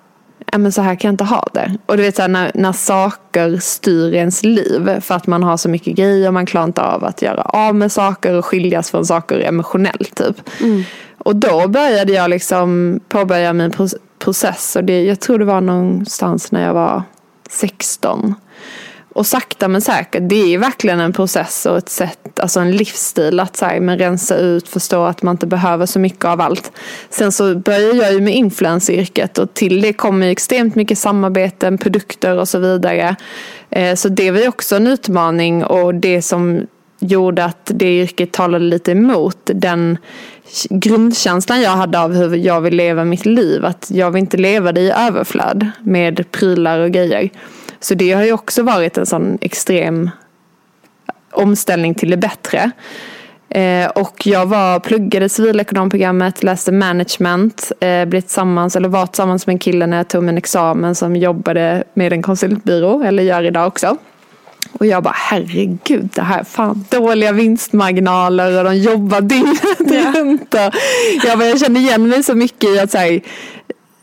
[0.52, 1.78] ja men så här kan jag inte ha det.
[1.86, 5.58] Och du vet så här, när, när saker styr ens liv för att man har
[5.58, 8.92] så mycket grejer och man klarar inte av att göra av med saker och skiljas
[8.92, 10.62] från saker emotionellt typ.
[10.62, 10.84] Mm.
[11.26, 13.72] Och då började jag liksom påbörja min
[14.20, 17.04] process och det, jag tror det var någonstans när jag var
[17.50, 18.36] 16.
[19.14, 23.40] Och sakta men säkert, det är verkligen en process och ett sätt, alltså en livsstil
[23.40, 26.72] att så här, men rensa ut, förstå att man inte behöver så mycket av allt.
[27.10, 32.38] Sen så började jag ju med influenceryrket och till det kommer extremt mycket samarbeten, produkter
[32.38, 33.16] och så vidare.
[33.70, 36.68] Eh, så det var ju också en utmaning och det som
[37.00, 39.98] gjorde att det yrket talade lite emot den
[40.70, 43.66] grundkänslan jag hade av hur jag vill leva mitt liv.
[43.66, 47.30] Att jag vill inte leva det i överflöd med prylar och grejer.
[47.80, 50.10] Så det har ju också varit en sån extrem
[51.32, 52.72] omställning till det bättre.
[53.50, 59.54] Eh, och jag var, pluggade civilekonomprogrammet, läste management, eh, blev tillsammans, eller var tillsammans med
[59.54, 63.68] en kille när jag tog min examen som jobbade med en konsultbyrå, eller gör idag
[63.68, 63.98] också.
[64.80, 70.14] Och jag bara herregud det här fan dåliga vinstmarginaler och de jobbar dygnet ja.
[70.16, 70.54] runt.
[70.54, 70.76] Och
[71.24, 73.22] jag, bara, jag känner igen mig så mycket i att så här,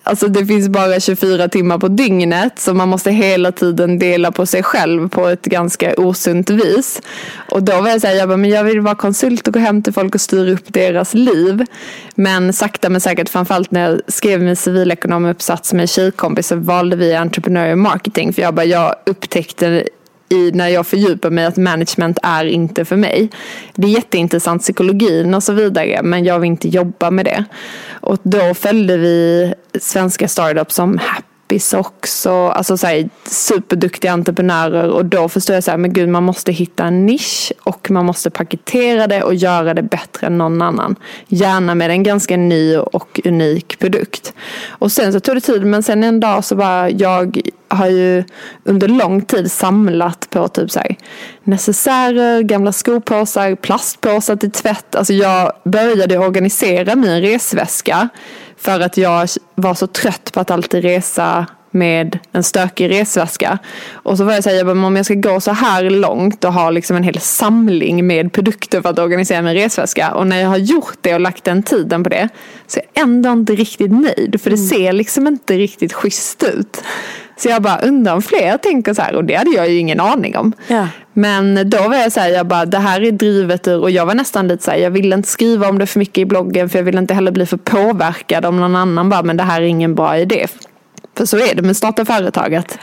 [0.05, 4.47] Alltså det finns bara 24 timmar på dygnet så man måste hela tiden dela på
[4.47, 7.01] sig själv på ett ganska osunt vis.
[7.49, 9.83] Och då var jag säga, jag, bara, men jag vill vara konsult och gå hem
[9.83, 11.67] till folk och styra upp deras liv.
[12.15, 16.97] Men sakta men säkert, framförallt när jag skrev min civilekonomuppsats med en tjejkompis så valde
[16.97, 18.33] vi entrepreneur marketing.
[18.33, 19.85] För jag bara, jag upptäckte
[20.33, 23.31] i när jag fördjupar mig att management är inte för mig.
[23.75, 27.45] Det är jätteintressant psykologin och så vidare men jag vill inte jobba med det.
[27.91, 34.91] Och då följde vi svenska startups som Happy Socks också, alltså så här, superduktiga entreprenörer
[34.91, 38.07] och då förstår jag så här, men gud man måste hitta en nisch och man
[38.07, 40.97] måste paketera det och göra det bättre än någon annan.
[41.29, 44.35] Gärna med en ganska ny och unik produkt.
[44.69, 48.25] Och sen så tog det tid men sen en dag så bara jag har ju
[48.65, 50.97] under lång tid samlat på typ så här,
[51.45, 54.95] necessärer, gamla skopåsar, plastpåsar till tvätt.
[54.95, 58.09] Alltså jag började organisera min resväska
[58.57, 63.59] för att jag var så trött på att alltid resa med en stökig resväska.
[63.93, 66.97] Och så var jag säga, om jag ska gå så här långt och ha liksom
[66.97, 70.15] en hel samling med produkter för att organisera min resväska.
[70.15, 72.29] Och när jag har gjort det och lagt den tiden på det
[72.67, 74.41] så är jag ändå inte riktigt nöjd.
[74.41, 74.69] För det mm.
[74.69, 76.83] ser liksom inte riktigt schysst ut.
[77.43, 80.01] Så jag bara undrar om fler tänker så här och det hade jag ju ingen
[80.01, 80.53] aning om.
[80.69, 80.89] Ja.
[81.13, 84.07] Men då var jag så här, jag bara det här är drivet ur och jag
[84.07, 86.69] var nästan lite så här, jag ville inte skriva om det för mycket i bloggen
[86.69, 89.61] för jag ville inte heller bli för påverkad om någon annan bara men det här
[89.61, 90.47] är ingen bra idé.
[91.17, 92.79] För så är det med starta företaget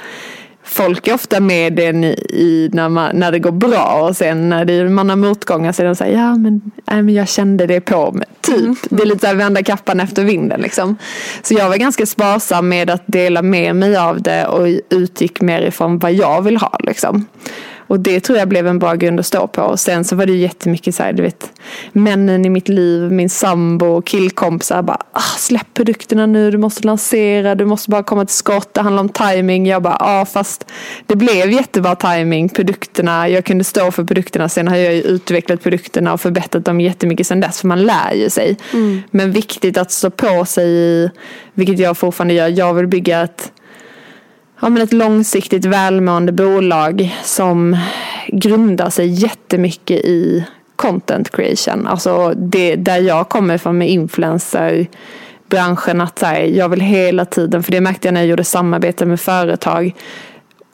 [0.70, 4.66] folk är ofta med en i när, man, när det går bra och sen när
[4.66, 7.82] det, man har motgångar så är de säger ja men, nej, men jag kände det
[7.82, 8.28] på mig.
[8.42, 8.58] Typ.
[8.58, 8.76] Mm.
[8.90, 10.98] Det är lite såhär vända kappan efter vinden liksom.
[11.42, 15.62] Så jag var ganska sparsam med att dela med mig av det och utgick mer
[15.62, 17.26] ifrån vad jag vill ha liksom.
[17.90, 19.62] Och det tror jag blev en bra grund att stå på.
[19.62, 21.52] Och sen så var det ju jättemycket så här, du vet,
[21.92, 26.88] männen i mitt liv, min sambo och killkompisar bara, ah, släpp produkterna nu, du måste
[26.88, 29.68] lansera, du måste bara komma till skott, det handlar om timing.
[29.68, 30.72] Jag bara, ja ah, fast
[31.06, 35.64] det blev jättebra timing, produkterna, jag kunde stå för produkterna, sen har jag ju utvecklat
[35.64, 38.58] produkterna och förbättrat dem jättemycket sen dess, för man lär ju sig.
[38.74, 39.02] Mm.
[39.12, 41.10] Men viktigt att stå på sig i,
[41.54, 43.52] vilket jag fortfarande gör, jag vill bygga ett
[44.62, 47.78] ja, men ett långsiktigt välmående bolag som
[48.28, 50.46] grundar sig jättemycket i
[50.76, 51.88] content creation.
[51.88, 54.88] Alltså det, där jag kommer från med influencer
[55.50, 59.06] branschen att här, jag vill hela tiden, för det märkte jag när jag gjorde samarbete
[59.06, 59.96] med företag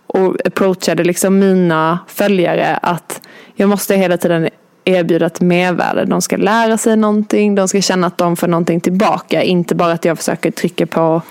[0.07, 3.21] och approachade liksom mina följare att
[3.55, 4.49] jag måste hela tiden
[4.85, 6.05] erbjuda ett mervärde.
[6.05, 9.43] De ska lära sig någonting, de ska känna att de får någonting tillbaka.
[9.43, 11.21] Inte bara att jag försöker trycka på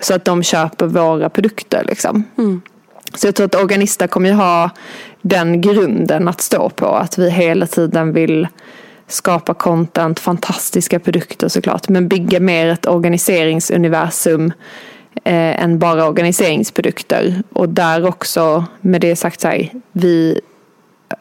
[0.00, 1.84] så att de köper våra produkter.
[1.88, 2.24] Liksom.
[2.38, 2.62] Mm.
[3.14, 4.70] Så jag tror att Organista kommer ju ha
[5.22, 6.86] den grunden att stå på.
[6.86, 8.48] Att vi hela tiden vill
[9.08, 11.88] skapa content, fantastiska produkter såklart.
[11.88, 14.52] Men bygga mer ett organiseringsuniversum
[15.24, 17.42] eh, än bara organiseringsprodukter.
[17.52, 20.40] Och där också, med det sagt så här, vi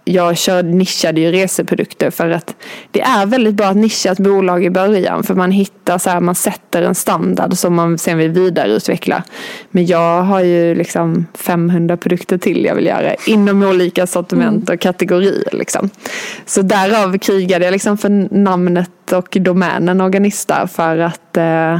[0.04, 2.56] jag kör, nischade ju reseprodukter för att
[2.92, 6.20] det är väldigt bra att nischa ett bolag i början för man hittar så här,
[6.20, 9.24] man sätter en standard som man sen vill vidareutveckla.
[9.72, 14.80] Men jag har ju liksom 500 produkter till jag vill göra inom olika sortiment och
[14.80, 15.90] kategorier liksom.
[16.46, 21.80] Så därav krigade jag liksom för namnet och domänen Organista för att eh,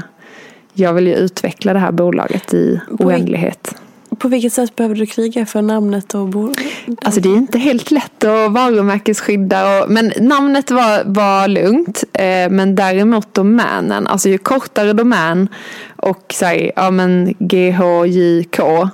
[0.74, 3.76] jag vill ju utveckla det här bolaget i oändlighet.
[4.20, 6.68] På vilket sätt behöver du kriga för namnet och bolaget?
[7.02, 9.84] Alltså det är inte helt lätt att varumärkesskydda.
[9.84, 12.04] Och, men namnet var, var lugnt.
[12.14, 14.08] Eh, men däremot domänen.
[14.08, 15.48] Alltså ju kortare domän
[15.96, 18.86] och säg, ja men ghjk.com.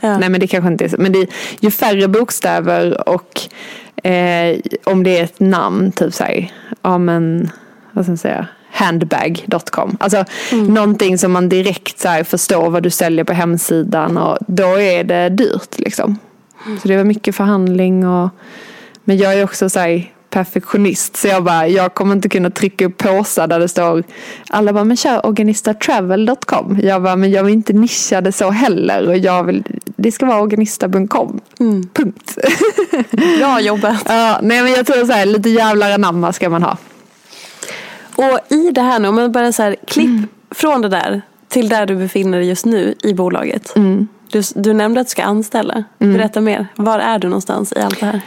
[0.00, 0.18] Ja.
[0.18, 0.96] Nej men det kanske inte är så.
[0.98, 1.26] Men det,
[1.60, 3.40] ju färre bokstäver och
[4.06, 7.50] eh, om det är ett namn, typ säg, ja men
[7.92, 8.46] vad ska man säga?
[8.72, 9.96] handbag.com.
[10.00, 15.04] Alltså någonting som man direkt så förstår vad du säljer på hemsidan och då är
[15.04, 16.18] det dyrt liksom.
[16.82, 18.30] Så det var mycket förhandling och
[19.04, 22.86] men jag är också så här, perfektionist så jag bara, jag kommer inte kunna trycka
[22.86, 24.02] upp påsar där det står
[24.48, 26.78] alla bara, men kör organistatravel.com.
[26.82, 30.26] Jag bara, men jag vill inte nischa det så heller och jag vill, det ska
[30.26, 31.40] vara organista.com.
[31.92, 32.38] Punkt.
[33.38, 34.02] Bra jobbat.
[34.06, 36.76] ja, nej men jag tror så här, lite jävlar anamma ska man ha.
[38.30, 40.10] Och i det här nu, om man bara så här, klipp
[40.50, 43.72] från det där till där du befinner dig just nu i bolaget.
[44.32, 45.84] Du, du nämnde att du ska anställa.
[45.98, 46.66] Berätta mer.
[46.76, 48.20] Var är du någonstans i allt det här?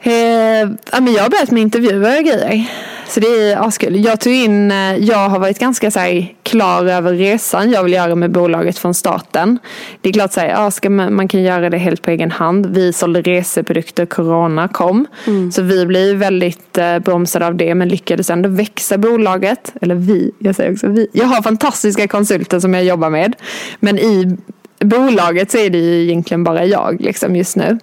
[0.00, 2.70] Eh, jag har börjat med intervjuer och grejer.
[3.08, 4.04] Så det är askul.
[4.04, 7.92] Jag tog in, eh, jag har varit ganska så här, klar över resan jag vill
[7.92, 9.58] göra med bolaget från starten.
[10.00, 12.30] Det är klart så här, ja, ska man, man kan göra det helt på egen
[12.30, 12.66] hand.
[12.66, 15.06] Vi sålde reseprodukter, corona kom.
[15.52, 19.72] Så vi blev väldigt eh, bromsade av det men lyckades ändå växa bolaget.
[19.80, 21.08] Eller vi, jag säger också vi.
[21.12, 23.36] Jag har fantastiska konsulter som jag jobbar med.
[23.80, 24.36] Men i
[24.80, 27.78] bolaget så är det ju egentligen bara jag liksom just nu.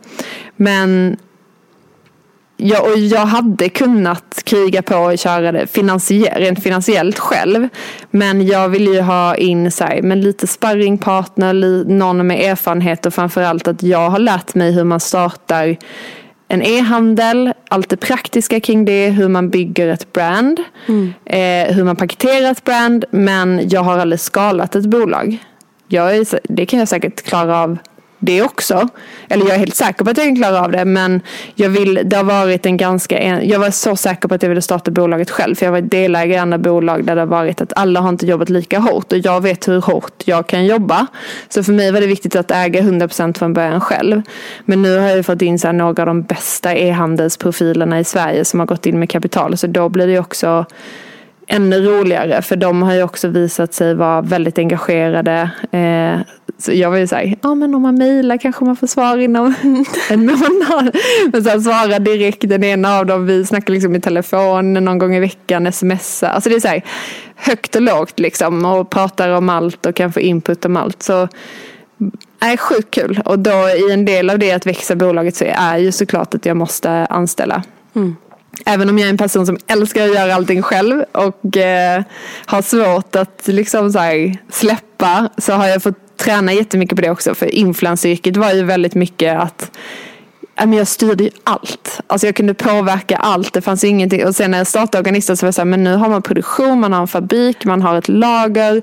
[0.56, 1.18] Men
[2.58, 7.68] Ja, och jag hade kunnat kriga på och köra det finansier, rent finansiellt själv.
[8.12, 11.54] Men jag vill ju ha in så här, men lite sparringpartner,
[11.86, 15.78] någon med erfarenhet och framförallt att jag har lärt mig hur man startar
[16.48, 20.60] en e-handel, allt det praktiska kring det, hur man bygger ett brand,
[21.26, 23.06] eh, hur man paketerar ett brand.
[23.12, 25.38] Men jag har aldrig skalat ett bolag.
[25.88, 27.78] Jag är, det kan jag säkert klara av
[28.20, 28.88] det också.
[29.30, 30.86] Eller jag är helt säker på att jag kan klara av det.
[30.86, 31.22] Men
[31.56, 34.50] jag vill, det har varit en ganska, en, jag var så säker på att jag
[34.50, 35.56] ville starta bolaget själv.
[35.56, 38.26] För jag var delägare i andra bolag där det har varit att alla har inte
[38.26, 39.12] jobbat lika hårt.
[39.12, 41.08] Och jag vet hur hårt jag kan jobba.
[41.50, 44.22] Så för mig var det viktigt att äga 100% från början själv.
[44.66, 48.46] Men nu har jag fått in så här några av de bästa e-handelsprofilerna i Sverige
[48.46, 49.58] som har gått in med kapital.
[49.58, 50.66] Så då blir det också
[51.48, 55.50] ännu roligare för de har ju också visat sig vara väldigt engagerade.
[55.72, 56.20] Eh,
[56.58, 59.56] så jag var ju såhär, ja men om man mejlar kanske man får svar inom
[60.10, 60.96] en månad.
[61.32, 65.16] Men sen svarar direkt den ena av dem, vi snackar liksom i telefon någon gång
[65.16, 66.28] i veckan, smsar.
[66.28, 66.82] Alltså det är såhär
[67.36, 71.04] högt och lågt liksom och pratar om allt och kan få input om allt.
[71.04, 71.28] Så
[72.40, 75.78] är sjukt kul och då i en del av det att växa bolaget så är
[75.78, 77.64] ju såklart att jag måste anställa.
[77.96, 78.16] Mm.
[78.66, 82.04] Även om jag är en person som älskar att göra allting själv och eh,
[82.46, 87.10] har svårt att liksom så här, släppa så har jag fått träna jättemycket på det
[87.10, 87.36] också.
[87.36, 89.72] För influenceryrket var ju väldigt mycket att
[90.58, 92.02] men jag styrde ju allt.
[92.08, 93.54] Alltså jag kunde påverka allt.
[93.54, 94.26] Det fanns ingenting.
[94.26, 96.22] Och sen när jag startade Organista så var det så här, men nu har man
[96.22, 98.82] produktion, man har en fabrik, man har ett lager.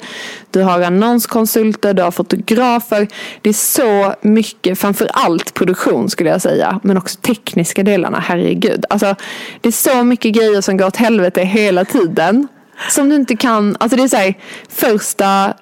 [0.50, 3.08] Du har annonskonsulter, du har fotografer.
[3.42, 6.80] Det är så mycket, framför allt produktion skulle jag säga.
[6.82, 8.84] Men också tekniska delarna, herregud.
[8.90, 9.14] Alltså
[9.60, 12.48] det är så mycket grejer som går åt helvete hela tiden.
[12.90, 14.34] Som du inte kan, alltså det är så här,
[14.68, 15.54] första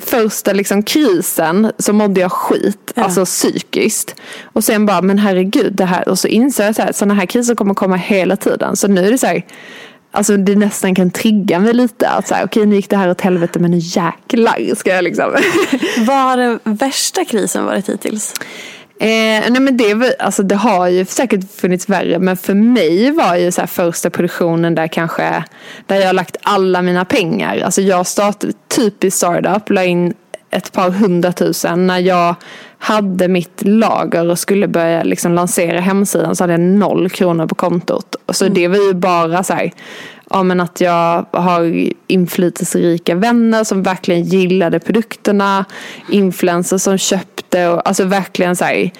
[0.00, 4.14] första liksom krisen så mådde jag skit, alltså psykiskt.
[4.42, 6.08] Och sen bara, men herregud, det här.
[6.08, 8.76] Och så insåg jag så här, sådana här kriser kommer komma hela tiden.
[8.76, 9.44] Så nu är det så här,
[10.10, 12.08] alltså det nästan kan trigga mig lite.
[12.08, 15.04] Att så här, okej nu gick det här åt helvete, men nu jäklar ska jag
[15.04, 15.36] liksom.
[15.98, 18.34] Vad har den värsta krisen varit hittills?
[18.98, 23.36] Eh, nej men det, alltså det har ju säkert funnits värre men för mig var
[23.36, 25.44] ju så här första produktionen där kanske
[25.86, 27.58] där jag har lagt alla mina pengar.
[27.58, 30.14] Alltså jag startade typiskt startup, la in
[30.50, 32.34] ett par hundratusen när jag
[32.78, 37.54] hade mitt lager och skulle börja liksom lansera hemsidan så hade jag noll kronor på
[37.54, 38.16] kontot.
[38.28, 38.54] Så mm.
[38.54, 39.72] det var ju bara så här,
[40.30, 45.64] ja, men att jag har inflytelserika vänner som verkligen gillade produkterna,
[46.10, 48.90] influencers som köpte och alltså verkligen så här,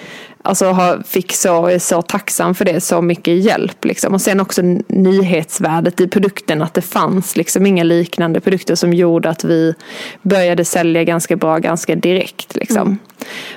[0.43, 3.85] alltså fick så, är så tacksam för det, så mycket hjälp.
[3.85, 4.15] Liksom.
[4.15, 9.29] Och sen också nyhetsvärdet i produkten, att det fanns liksom inga liknande produkter som gjorde
[9.29, 9.75] att vi
[10.23, 12.55] började sälja ganska bra ganska direkt.
[12.55, 12.77] Liksom.
[12.77, 12.99] Mm.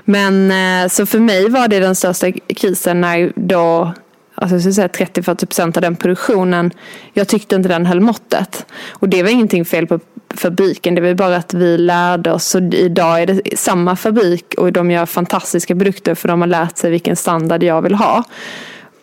[0.05, 0.51] Men
[0.84, 3.93] eh, så för mig var det den största krisen när då
[4.41, 6.71] alltså jag säga 30-40% av den produktionen,
[7.13, 8.65] jag tyckte inte den höll måttet.
[8.89, 9.99] Och det var ingenting fel på
[10.35, 12.55] fabriken, det var bara att vi lärde oss.
[12.55, 16.77] Och idag är det samma fabrik och de gör fantastiska produkter för de har lärt
[16.77, 18.23] sig vilken standard jag vill ha.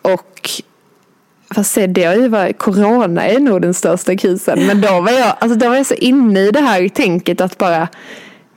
[0.01, 0.49] Och
[1.55, 4.67] Fast se, det har ju varit, corona är nog den största krisen.
[4.67, 7.57] Men då var jag, alltså då var jag så inne i det här tänket att
[7.57, 7.87] bara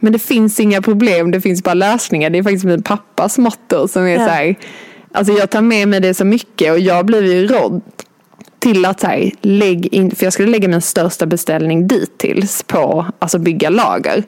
[0.00, 2.30] men det finns inga problem, det finns bara lösningar.
[2.30, 4.26] Det är faktiskt min pappas motto som är ja.
[4.26, 4.56] så här,
[5.12, 7.82] Alltså jag tar med mig det så mycket och jag blev ju rådd
[8.58, 13.06] till att så här, lägg in, för jag skulle lägga min största beställning dittills på
[13.18, 14.24] alltså bygga lager.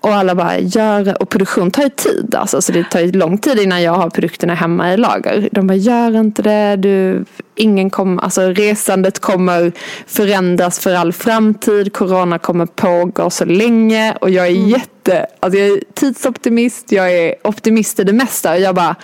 [0.00, 3.38] Och alla bara, gör, och produktion tar ju tid alltså, så det tar ju lång
[3.38, 5.48] tid innan jag har produkterna hemma i lager.
[5.52, 7.24] De bara, gör inte det, du,
[7.54, 9.72] ingen kom, alltså resandet kommer
[10.06, 14.68] förändras för all framtid, corona kommer pågå så länge och jag är mm.
[14.68, 18.96] jätte, alltså jag är tidsoptimist, jag är optimist i det mesta och jag bara,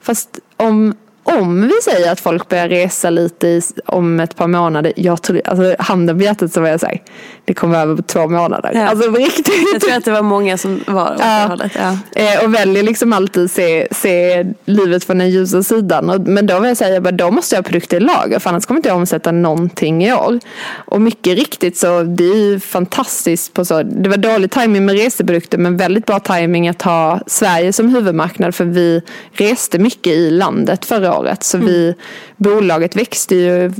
[0.00, 0.94] Fast om,
[1.28, 4.92] om vi säger att folk börjar resa lite i, om ett par månader.
[4.96, 6.98] Jag tror, alltså handen på hjärtat så var jag säga,
[7.44, 8.70] det kommer över på två månader.
[8.74, 8.88] Ja.
[8.88, 9.68] Alltså riktigt.
[9.72, 11.46] Jag tror att det var många som var åt ja.
[11.48, 11.72] hållet.
[11.74, 11.98] Ja.
[12.22, 16.10] Eh, och väljer liksom alltid se, se livet från den ljusa sidan.
[16.10, 18.38] Och, men då vill jag säga, jag bara, då måste jag ha produkter i lager
[18.38, 20.38] för annars kommer inte jag omsätta någonting i år.
[20.72, 23.82] Och mycket riktigt så det är fantastiskt på så.
[23.82, 28.54] Det var dålig timing med reseprodukter men väldigt bra timing att ha Sverige som huvudmarknad
[28.54, 29.02] för vi
[29.32, 31.17] reste mycket i landet förra året.
[31.44, 31.98] Så vi, mm.
[32.36, 33.72] bolaget växte ju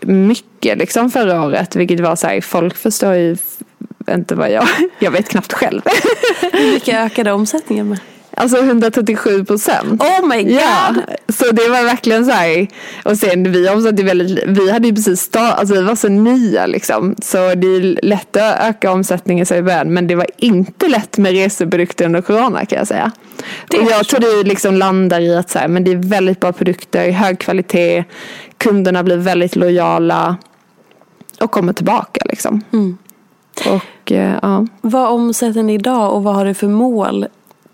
[0.00, 1.76] mycket liksom förra året.
[1.76, 3.36] Vilket var så här, folk förstår ju
[4.10, 4.68] inte vad jag,
[4.98, 5.82] jag vet knappt själv.
[6.52, 7.98] Hur mycket ökade omsättningen med?
[8.36, 10.02] Alltså 137 procent.
[10.02, 10.52] Oh my god!
[10.52, 10.94] Ja,
[11.28, 12.68] så det var verkligen så här.
[13.04, 16.66] Och sen vi omsatte väldigt, vi hade ju precis start, alltså vi var så nya
[16.66, 17.14] liksom.
[17.22, 19.92] Så det är lätt att öka omsättningen så i början.
[19.94, 23.12] Men det var inte lätt med reseprodukter under corona kan jag säga.
[23.68, 26.40] Det och jag tror det liksom landar i att så här, men det är väldigt
[26.40, 28.04] bra produkter, hög kvalitet.
[28.58, 30.36] Kunderna blir väldigt lojala.
[31.40, 32.64] Och kommer tillbaka liksom.
[32.72, 32.98] Mm.
[33.66, 34.66] Och, eh, ja.
[34.80, 37.26] Vad omsätter ni idag och vad har du för mål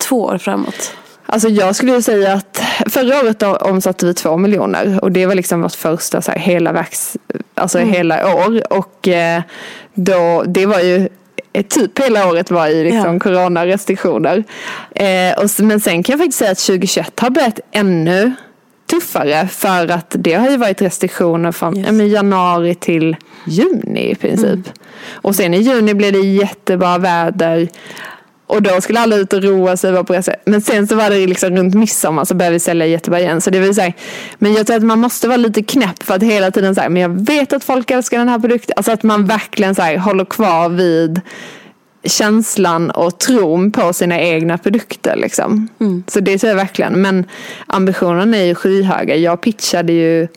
[0.09, 0.93] två år framåt?
[1.27, 5.63] Alltså jag skulle säga att förra året omsatte vi två miljoner och det var liksom
[5.63, 7.17] vårt första så här, hela, verks,
[7.55, 7.93] alltså mm.
[7.93, 8.73] hela år.
[8.73, 9.43] Och eh,
[9.95, 11.09] då, det var ju
[11.69, 13.21] typ hela året var i liksom ja.
[13.21, 14.45] coronarestriktioner.
[14.95, 18.33] Eh, och, men sen kan jag faktiskt säga att 2021 har börjat ännu
[18.91, 21.89] tuffare för att det har ju varit restriktioner från yes.
[21.91, 24.45] ja, januari till juni i princip.
[24.45, 24.63] Mm.
[25.13, 27.69] Och sen i juni blev det jättebra väder.
[28.49, 29.93] Och då skulle alla ut och roa sig.
[29.93, 30.33] Var på resa.
[30.45, 33.41] Men sen så var det liksom runt midsommar så började vi sälja jättebra igen.
[33.41, 33.93] Så det vill säga,
[34.39, 37.03] men jag tror att man måste vara lite knäpp för att hela tiden säga, men
[37.03, 38.75] jag vet att folk älskar den här produkten.
[38.77, 41.21] Alltså att man verkligen så här, håller kvar vid
[42.05, 45.17] känslan och tron på sina egna produkter.
[45.17, 45.69] Liksom.
[45.81, 46.05] Mm.
[46.07, 47.03] Så det tror jag verkligen.
[47.03, 47.25] Men
[47.67, 49.17] ambitionen är ju skyhöga.
[49.17, 50.29] Jag pitchade ju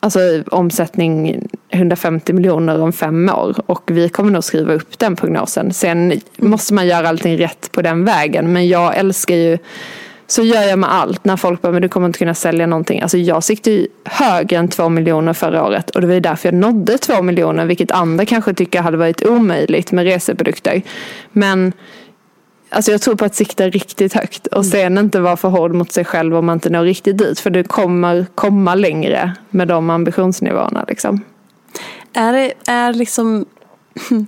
[0.00, 1.42] alltså, omsättning
[1.76, 5.72] 150 miljoner om fem år och vi kommer nog skriva upp den prognosen.
[5.72, 9.58] Sen måste man göra allting rätt på den vägen men jag älskar ju
[10.26, 13.00] så gör jag med allt när folk bara, men du kommer inte kunna sälja någonting.
[13.00, 16.48] Alltså jag siktade ju högre än två miljoner förra året och det var ju därför
[16.48, 20.82] jag nådde två miljoner vilket andra kanske tycker hade varit omöjligt med reseprodukter.
[21.32, 21.72] Men
[22.70, 24.70] Alltså jag tror på att sikta riktigt högt och mm.
[24.70, 27.40] sen inte vara för hård mot sig själv om man inte når riktigt dit.
[27.40, 30.84] För du kommer komma längre med de ambitionsnivåerna.
[30.88, 31.24] Liksom.
[32.16, 33.46] Är, det, är liksom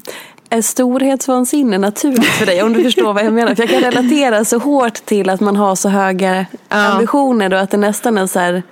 [0.51, 2.63] är storhetsvansinne naturligt för dig?
[2.63, 3.55] Om du förstår vad jag menar.
[3.55, 6.77] För jag kan relatera så hårt till att man har så höga ja.
[6.77, 8.63] ambitioner och att det nästan är så här,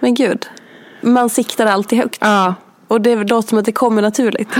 [0.00, 0.46] men gud,
[1.00, 2.18] man siktar alltid högt.
[2.20, 2.54] Ja.
[2.88, 4.48] Och det låter som att det kommer naturligt.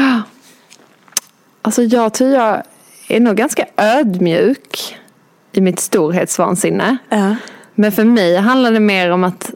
[1.62, 2.62] Alltså jag tror jag
[3.08, 4.96] är nog ganska ödmjuk
[5.52, 6.96] i mitt storhetsvansinne.
[7.08, 7.36] Ja.
[7.74, 9.50] Men för mig handlar det mer om att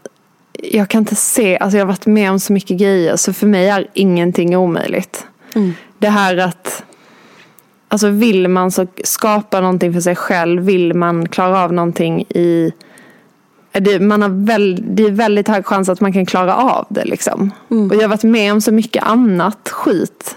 [0.72, 3.46] jag kan inte se, alltså jag har varit med om så mycket grejer så för
[3.46, 5.26] mig är ingenting omöjligt.
[5.54, 5.72] Mm.
[5.98, 6.84] Det här att
[7.88, 12.72] Alltså vill man så skapa någonting för sig själv, vill man klara av någonting i
[13.72, 17.04] det, man har väl, det är väldigt hög chans att man kan klara av det
[17.04, 17.50] liksom.
[17.70, 17.90] Mm.
[17.90, 20.36] Och jag har varit med om så mycket annat skit.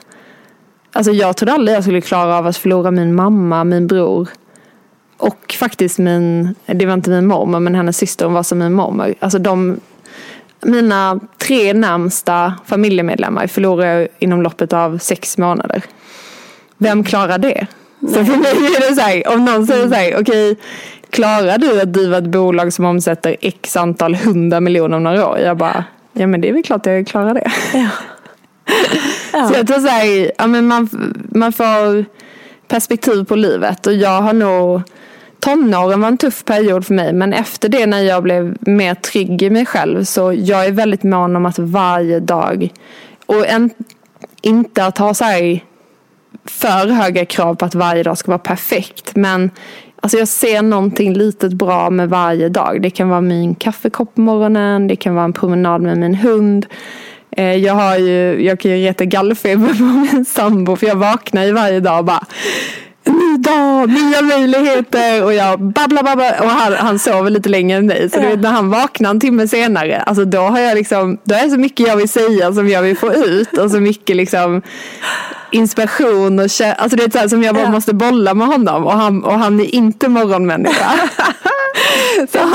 [0.92, 4.30] Alltså jag trodde aldrig jag skulle klara av att förlora min mamma, min bror.
[5.18, 8.74] och faktiskt min, det var inte min mormor men hennes syster hon var som min
[8.74, 9.16] mormor.
[9.20, 9.80] Alltså de,
[10.62, 15.82] mina tre närmsta familjemedlemmar förlorade jag inom loppet av sex månader.
[16.78, 17.68] Vem klarar det?
[18.00, 20.56] Så för mig är det så här, om någon säger så här, okej, okay,
[21.10, 25.40] klarar du att driva ett bolag som omsätter x antal hundra miljoner om några år?
[25.40, 25.84] Jag bara,
[26.14, 27.52] ja men det är väl klart jag klarar det.
[27.74, 27.90] Ja.
[29.34, 29.48] ja.
[29.48, 30.90] Så jag tror så här, ja, men man,
[31.30, 32.06] man får
[32.68, 34.82] perspektiv på livet och jag har nog
[35.40, 39.42] Tonåren var en tuff period för mig men efter det när jag blev mer trygg
[39.42, 42.70] i mig själv så jag är väldigt mån om att varje dag
[43.26, 43.70] och en,
[44.42, 45.64] inte att ha så här
[46.46, 49.16] för höga krav på att varje dag ska vara perfekt.
[49.16, 49.52] Men
[50.02, 52.82] alltså jag ser någonting litet bra med varje dag.
[52.82, 56.66] Det kan vara min kaffekopp på morgonen, det kan vara en promenad med min hund.
[57.32, 61.44] Eh, jag, har ju, jag kan ju reta gallfeber på min sambo för jag vaknar
[61.44, 62.26] ju varje dag och bara
[63.48, 67.88] ny dag, nya möjligheter och jag babblar babblar och han, han sover lite längre än
[67.88, 68.10] mig.
[68.10, 68.30] Så ja.
[68.30, 71.50] vet, när han vaknar en timme senare, alltså då har jag liksom, då är det
[71.50, 74.62] så mycket jag vill säga som jag vill få ut och så mycket liksom
[75.52, 78.94] inspiration och alltså det är så här, som jag bara måste bolla med honom och
[78.94, 80.86] han, och han är inte morgonmänniska.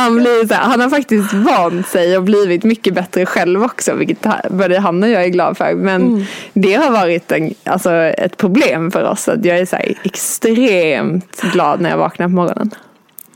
[0.02, 3.94] han, blir så här, han har faktiskt vant sig och blivit mycket bättre själv också,
[3.94, 5.74] vilket både han och jag är glad för.
[5.74, 6.24] Men mm.
[6.52, 9.28] det har varit en, alltså, ett problem för oss.
[9.28, 12.70] Att jag är så här, extremt glad när jag vaknar på morgonen.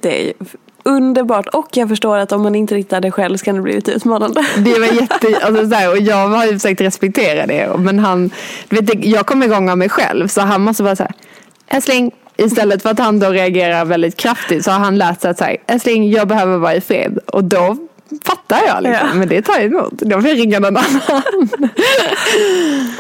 [0.01, 0.33] Det är
[0.87, 3.75] underbart och jag förstår att om man inte riktar det själv så kan det bli
[3.75, 4.47] lite utmanande.
[4.59, 8.31] Det var jätte, alltså så här, och jag har ju försökt respektera det men han,
[8.69, 11.13] vet, jag kom igång av mig själv så han måste så här,
[11.67, 15.39] älskling Istället för att han då reagerar väldigt kraftigt så har han lärt sig att
[15.39, 17.19] säga älskling jag behöver vara i fred.
[17.27, 17.77] Och då
[18.25, 19.09] fattar jag liksom.
[19.09, 19.15] Ja.
[19.15, 19.93] Men det tar emot.
[19.93, 21.01] Då får jag ringa någon annan.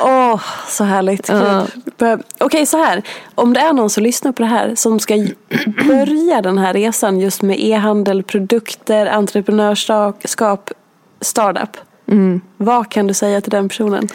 [0.00, 1.30] Åh, oh, så härligt.
[1.30, 1.62] Uh.
[1.98, 3.02] Okej, okay, så här.
[3.34, 5.14] Om det är någon som lyssnar på det här som ska
[5.88, 10.70] börja den här resan just med e-handel, produkter, entreprenörskap,
[11.20, 11.76] startup.
[12.08, 12.40] Mm.
[12.56, 14.08] Vad kan du säga till den personen?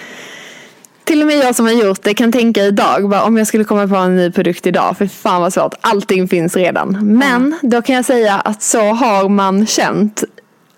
[1.04, 3.64] Till och med jag som har gjort det kan tänka idag, bara, om jag skulle
[3.64, 7.18] komma på en ny produkt idag, för fan vad svårt, allting finns redan.
[7.18, 10.24] Men då kan jag säga att så har man känt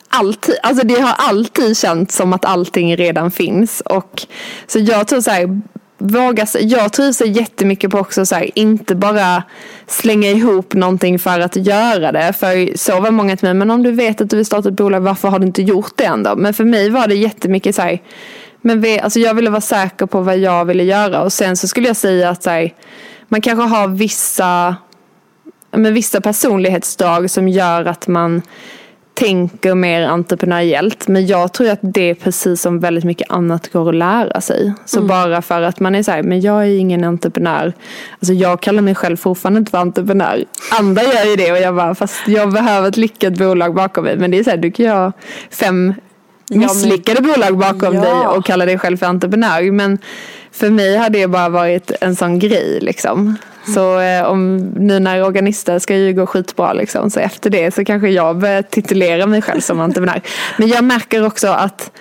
[0.09, 3.81] alltid, alltså det har alltid känts som att allting redan finns.
[3.81, 4.21] Och,
[4.67, 5.61] så jag tror så här,
[5.97, 9.43] våga, jag trivs jättemycket på också så här, inte bara
[9.87, 12.33] slänga ihop någonting för att göra det.
[12.33, 14.75] För så var många till mig, men om du vet att du vill starta ett
[14.75, 16.35] bolag, varför har du inte gjort det ändå?
[16.35, 18.01] Men för mig var det jättemycket så här,
[18.65, 21.67] men vi, alltså jag ville vara säker på vad jag ville göra och sen så
[21.67, 22.73] skulle jag säga att här,
[23.27, 24.75] man kanske har vissa,
[25.71, 28.41] men vissa personlighetsdrag som gör att man
[29.13, 31.07] tänker mer entreprenöriellt.
[31.07, 34.73] Men jag tror att det är precis som väldigt mycket annat går att lära sig.
[34.85, 35.07] Så mm.
[35.07, 37.73] bara för att man är så här, men jag är ingen entreprenör.
[38.19, 40.45] Alltså jag kallar mig själv fortfarande inte för entreprenör.
[40.79, 44.17] Andra gör ju det och jag bara, fast jag behöver ett lyckat bolag bakom mig.
[44.17, 45.11] Men det är så här, du kan ju ha
[45.49, 45.93] fem
[46.55, 48.01] misslyckade bolag bakom ja.
[48.01, 49.71] dig och kalla dig själv för entreprenör.
[49.71, 49.97] Men
[50.51, 53.37] för mig har det bara varit en sån grej liksom.
[53.73, 57.85] Så eh, om, nu när Organista ska ju gå skitbra liksom, så efter det så
[57.85, 60.21] kanske jag börjar titulera mig själv som entreprenör.
[60.57, 61.91] Men jag märker också att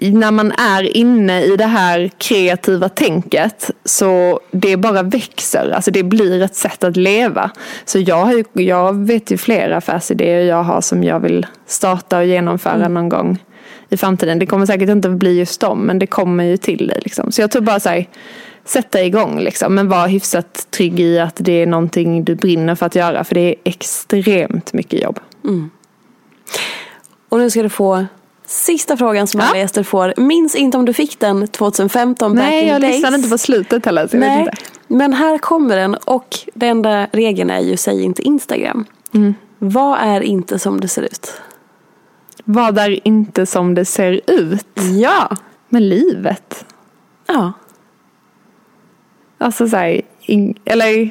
[0.00, 5.70] när man är inne i det här kreativa tänket så det bara växer.
[5.70, 7.50] Alltså det blir ett sätt att leva.
[7.84, 12.74] Så jag, jag vet ju flera affärsidéer jag har som jag vill starta och genomföra
[12.74, 12.94] mm.
[12.94, 13.38] någon gång
[13.88, 14.38] i framtiden.
[14.38, 17.00] Det kommer säkert inte bli just dem men det kommer ju till dig.
[17.02, 17.32] Liksom.
[17.32, 18.06] Så jag tror bara så här,
[18.64, 19.74] sätta igång liksom.
[19.74, 23.24] Men var hyfsat trygg i att det är någonting du brinner för att göra.
[23.24, 25.20] För det är extremt mycket jobb.
[25.44, 25.70] Mm.
[27.28, 28.06] Och nu ska du få
[28.48, 30.14] Sista frågan som alla gäster får.
[30.16, 34.06] Minns inte om du fick den 2015 Nej, jag lyssnade inte på slutet heller.
[34.06, 34.48] Så Nej.
[34.86, 38.84] Men här kommer den och den enda regeln är ju säg inte Instagram.
[39.14, 39.34] Mm.
[39.58, 41.40] Vad är inte som det ser ut?
[42.44, 44.80] Vad är inte som det ser ut?
[45.00, 45.36] Ja.
[45.68, 46.66] Med livet.
[47.26, 47.52] Ja.
[49.38, 50.02] Alltså så här,
[50.64, 51.10] eller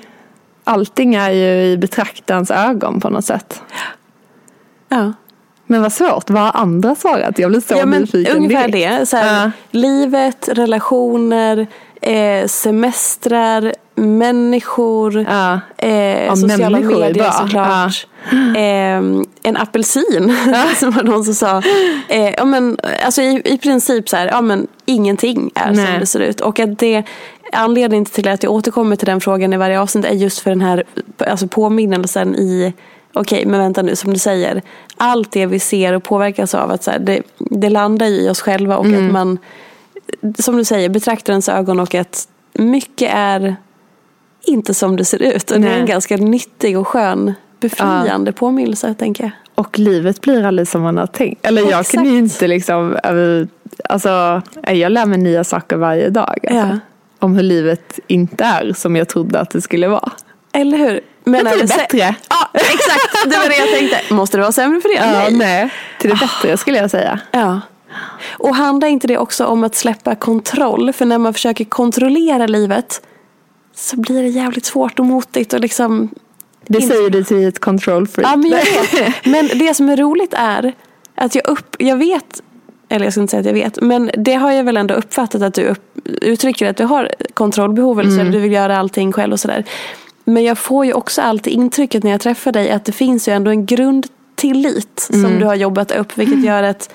[0.64, 3.62] allting är ju i betraktarens ögon på något sätt.
[4.90, 5.14] Ja.
[5.68, 7.40] Men vad svårt, vad har andra svarat?
[7.40, 8.38] Jag blir så ja, men nyfiken.
[8.38, 9.10] Ungefär det.
[9.10, 9.52] Så här, uh.
[9.72, 11.68] Livet, relationer,
[12.02, 15.58] eh, semestrar, människor, uh.
[15.78, 18.08] eh, sociala människor medier såklart.
[18.34, 18.58] Uh.
[18.58, 19.02] Eh,
[19.44, 20.38] en apelsin,
[20.76, 21.62] som var någon som sa.
[22.08, 25.86] Eh, ja, men, alltså, i, I princip så här, ja, men, ingenting är Nej.
[25.86, 26.42] som det ser ut.
[26.42, 27.04] Och att det
[27.52, 30.62] Anledningen till att jag återkommer till den frågan i varje avsnitt är just för den
[30.62, 30.84] här
[31.18, 32.74] alltså påminnelsen i
[33.14, 34.62] okej, men vänta nu, som du säger,
[34.98, 38.42] allt det vi ser och påverkas av, att så här, det, det landar i oss
[38.42, 39.06] själva och mm.
[39.06, 39.38] att man,
[40.40, 43.56] som du säger, betraktar ens ögon och att mycket är
[44.46, 45.52] inte som det ser ut.
[45.52, 45.88] Och det är en Nej.
[45.88, 49.32] ganska nyttig och skön, befriande påminnelse tänker jag.
[49.56, 51.46] Och livet blir aldrig som man har tänkt.
[51.46, 51.92] Eller jag Exakt.
[51.92, 52.98] kan ju inte liksom,
[53.84, 56.38] alltså, jag lär mig nya saker varje dag.
[56.44, 56.80] Alltså, Ja.
[57.20, 60.12] Om hur livet inte är som jag trodde att det skulle vara.
[60.52, 61.02] Eller hur?
[61.32, 62.16] Men till det bättre.
[62.30, 63.24] Ja, exakt.
[63.24, 64.14] Det var det jag tänkte.
[64.14, 64.96] Måste det vara sämre för det?
[64.96, 65.70] Ja, nej.
[66.00, 67.20] Till det bättre skulle jag säga.
[67.32, 67.62] Ja.
[68.38, 70.94] Och handlar inte det också om att släppa kontroll?
[70.94, 73.02] För när man försöker kontrollera livet
[73.76, 76.10] så blir det jävligt svårt och motigt och liksom
[76.68, 78.28] Det Inte- säger du till ett control freak.
[78.32, 79.26] Ja, men jag vet.
[79.26, 80.74] Men det som är roligt är
[81.16, 82.42] att jag, upp, jag vet,
[82.90, 85.42] eller jag ska inte säga att jag vet, men det har jag väl ändå uppfattat
[85.42, 89.14] att du upp, uttrycker att du har kontrollbehov eller så, eller du vill göra allting
[89.14, 89.64] själv och sådär.
[90.30, 93.34] Men jag får ju också alltid intrycket när jag träffar dig att det finns ju
[93.34, 96.90] ändå en grundtillit som du har jobbat upp, vilket gör att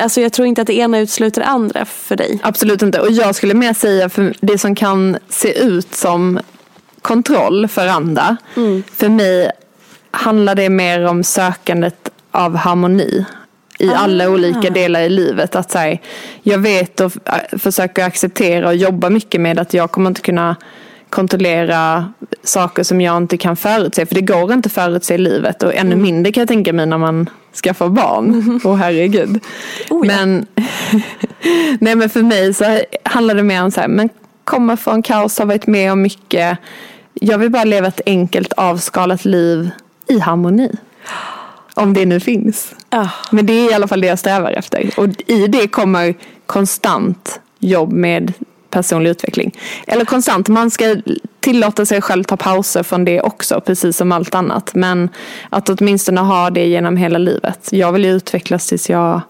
[0.00, 2.38] Alltså jag tror inte att det ena utesluter det andra för dig.
[2.42, 3.00] Absolut inte.
[3.00, 6.38] Och jag skulle mer säga för det som kan se ut som
[7.02, 8.36] kontroll för andra.
[8.96, 9.50] För mig
[10.10, 13.24] handlar det mer om sökandet av harmoni
[13.78, 15.56] i alla olika delar i livet.
[15.56, 15.98] Att säga,
[16.42, 20.56] jag vet och f- försöker acceptera och jobba mycket med att jag kommer inte kunna
[21.10, 24.06] kontrollera saker som jag inte kan förutse.
[24.06, 26.98] För det går inte att förutse livet och ännu mindre kan jag tänka mig när
[26.98, 27.30] man
[27.62, 28.60] skaffar barn.
[28.64, 29.40] Åh herregud.
[29.90, 30.16] Oh, ja.
[30.16, 30.46] Men
[31.80, 34.08] Nej men för mig så handlar det mer om så här, men
[34.44, 36.58] komma från kaos, har varit med om mycket.
[37.14, 39.70] Jag vill bara leva ett enkelt avskalat liv
[40.08, 40.72] i harmoni.
[41.74, 42.74] Om det nu finns.
[42.88, 43.08] Ah.
[43.30, 44.90] Men det är i alla fall det jag strävar efter.
[44.96, 46.14] Och i det kommer
[46.46, 48.32] konstant jobb med
[48.76, 49.58] personlig utveckling.
[49.86, 50.96] Eller konstant, man ska
[51.40, 54.74] tillåta sig själv ta pauser från det också, precis som allt annat.
[54.74, 55.08] Men
[55.50, 57.68] att åtminstone ha det genom hela livet.
[57.70, 59.20] Jag vill ju utvecklas tills jag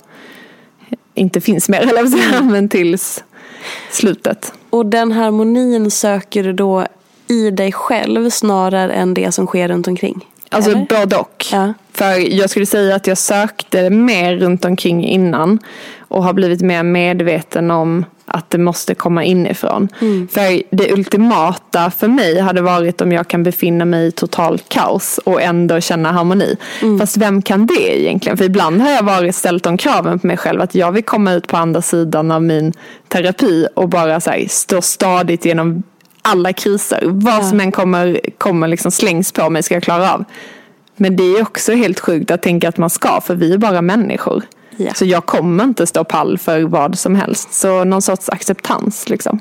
[1.14, 3.24] inte finns mer, eller säga, men tills
[3.90, 4.52] slutet.
[4.70, 6.86] Och den harmonin söker du då
[7.28, 10.26] i dig själv snarare än det som sker runt omkring?
[10.50, 10.86] Alltså Eller?
[10.88, 11.46] både och.
[11.52, 11.74] Ja.
[11.92, 15.58] För jag skulle säga att jag sökte mer runt omkring innan
[15.98, 19.88] och har blivit mer medveten om att det måste komma inifrån.
[20.30, 25.20] För det ultimata för mig hade varit om jag kan befinna mig i total kaos
[25.24, 26.56] och ändå känna harmoni.
[27.00, 28.38] Fast vem kan det egentligen?
[28.38, 31.32] För ibland har jag varit ställt de kraven på mig själv att jag vill komma
[31.32, 32.72] ut på andra sidan av min
[33.08, 35.82] terapi och bara så här, stå stadigt genom
[36.22, 37.00] alla kriser.
[37.04, 40.24] Vad som än kommer, kommer liksom slängs på mig ska jag klara av.
[40.96, 43.82] Men det är också helt sjukt att tänka att man ska, för vi är bara
[43.82, 44.42] människor.
[44.76, 44.94] Ja.
[44.94, 47.54] Så jag kommer inte stå pall för vad som helst.
[47.54, 49.40] Så någon sorts acceptans liksom.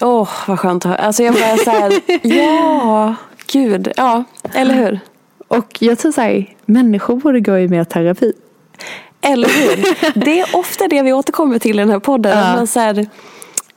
[0.00, 1.00] Åh, vad skönt att höra.
[1.00, 3.14] Alltså jag bara så här, ja,
[3.52, 5.00] gud, ja, eller hur?
[5.48, 8.32] Och jag tror såhär, människor borde gå i mer terapi.
[9.20, 9.96] Eller hur?
[10.20, 12.38] Det är ofta det vi återkommer till i den här podden.
[12.38, 12.56] Ja.
[12.56, 13.06] Man så här,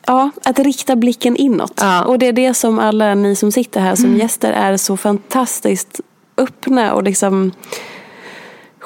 [0.05, 1.73] ja, att rikta blicken inåt.
[1.75, 2.05] Ja.
[2.05, 6.01] Och det är det som alla ni som sitter här som gäster är så fantastiskt
[6.37, 7.51] öppna och liksom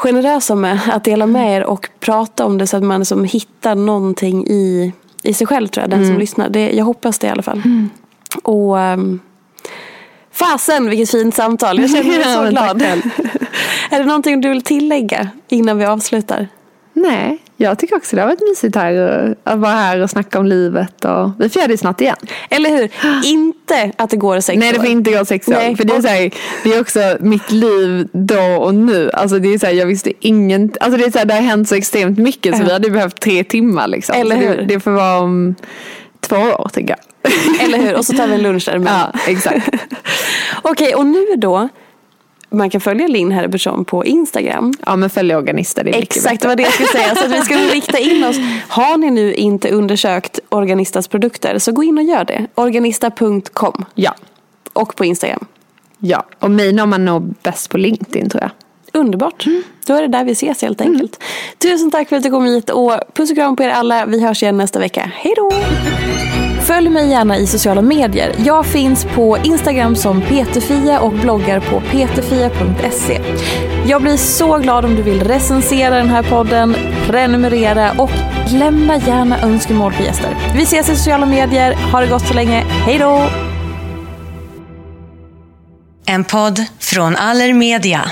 [0.02, 0.80] generösa med.
[0.92, 4.94] Att dela med er och prata om det så att man liksom hittar någonting i,
[5.24, 5.90] i sig själv tror jag.
[5.90, 6.50] Den som lyssnar.
[6.50, 7.62] Det, jag hoppas det i alla fall.
[8.44, 9.20] Och um,
[10.32, 11.80] fasen vilket fint samtal.
[11.80, 12.82] Jag känner mig så glad.
[13.92, 16.48] är det någonting du vill tillägga innan vi avslutar?
[16.94, 20.40] Nej, jag tycker också det har varit mysigt här och- att vara här och snacka
[20.40, 21.06] om livet.
[21.06, 22.16] Och vi får göra det snart igen.
[22.50, 22.90] Eller hur?
[23.26, 24.92] Inte att det går sex Nej det får år.
[24.92, 25.52] inte gå sex år.
[25.54, 25.76] Nej.
[25.76, 26.32] För det är, så här,
[26.64, 29.12] det är också mitt liv då och nu.
[29.14, 31.42] Alltså det är så här, jag visste ingen, alltså det, är så här, det har
[31.42, 33.88] hänt så extremt mycket så vi hade behövt tre timmar.
[33.88, 34.16] Liksom.
[34.16, 34.58] Eller hur?
[34.58, 35.56] Det, det får vara om
[36.22, 37.32] två år tycker jag.
[37.66, 37.96] Eller hur?
[37.98, 39.70] Och så tar vi en lunch där Ja, exakt.
[40.62, 41.70] Okej, och nu då.
[42.54, 44.74] Man kan följa Linn Herbertsson på Instagram.
[44.86, 47.16] Ja men följ organister, det är Exakt, var det jag skulle säga.
[47.16, 48.38] Så att vi ska rikta in oss.
[48.68, 52.48] Har ni nu inte undersökt Organistas produkter så gå in och gör det.
[52.56, 54.16] Organista.com Ja,
[54.74, 55.46] och på Instagram.
[56.00, 56.26] ja.
[56.40, 58.52] Och mig når man nog bäst på LinkedIn tror jag.
[58.92, 59.46] Underbart.
[59.86, 61.24] Då är det där vi ses helt enkelt.
[61.58, 64.06] Tusen tack för att du kom hit och puss och kram på er alla.
[64.06, 65.12] Vi hörs igen nästa vecka.
[65.16, 65.52] Hej då!
[66.62, 68.36] Följ mig gärna i sociala medier.
[68.46, 73.22] Jag finns på Instagram som peterfia och bloggar på peterfia.se.
[73.88, 76.76] Jag blir så glad om du vill recensera den här podden,
[77.08, 78.12] prenumerera och
[78.52, 80.36] lämna gärna önskemål på gäster.
[80.56, 81.74] Vi ses i sociala medier.
[81.92, 82.64] Ha det gott så länge.
[82.86, 83.30] Hej då!
[86.06, 88.12] En podd från Allermedia.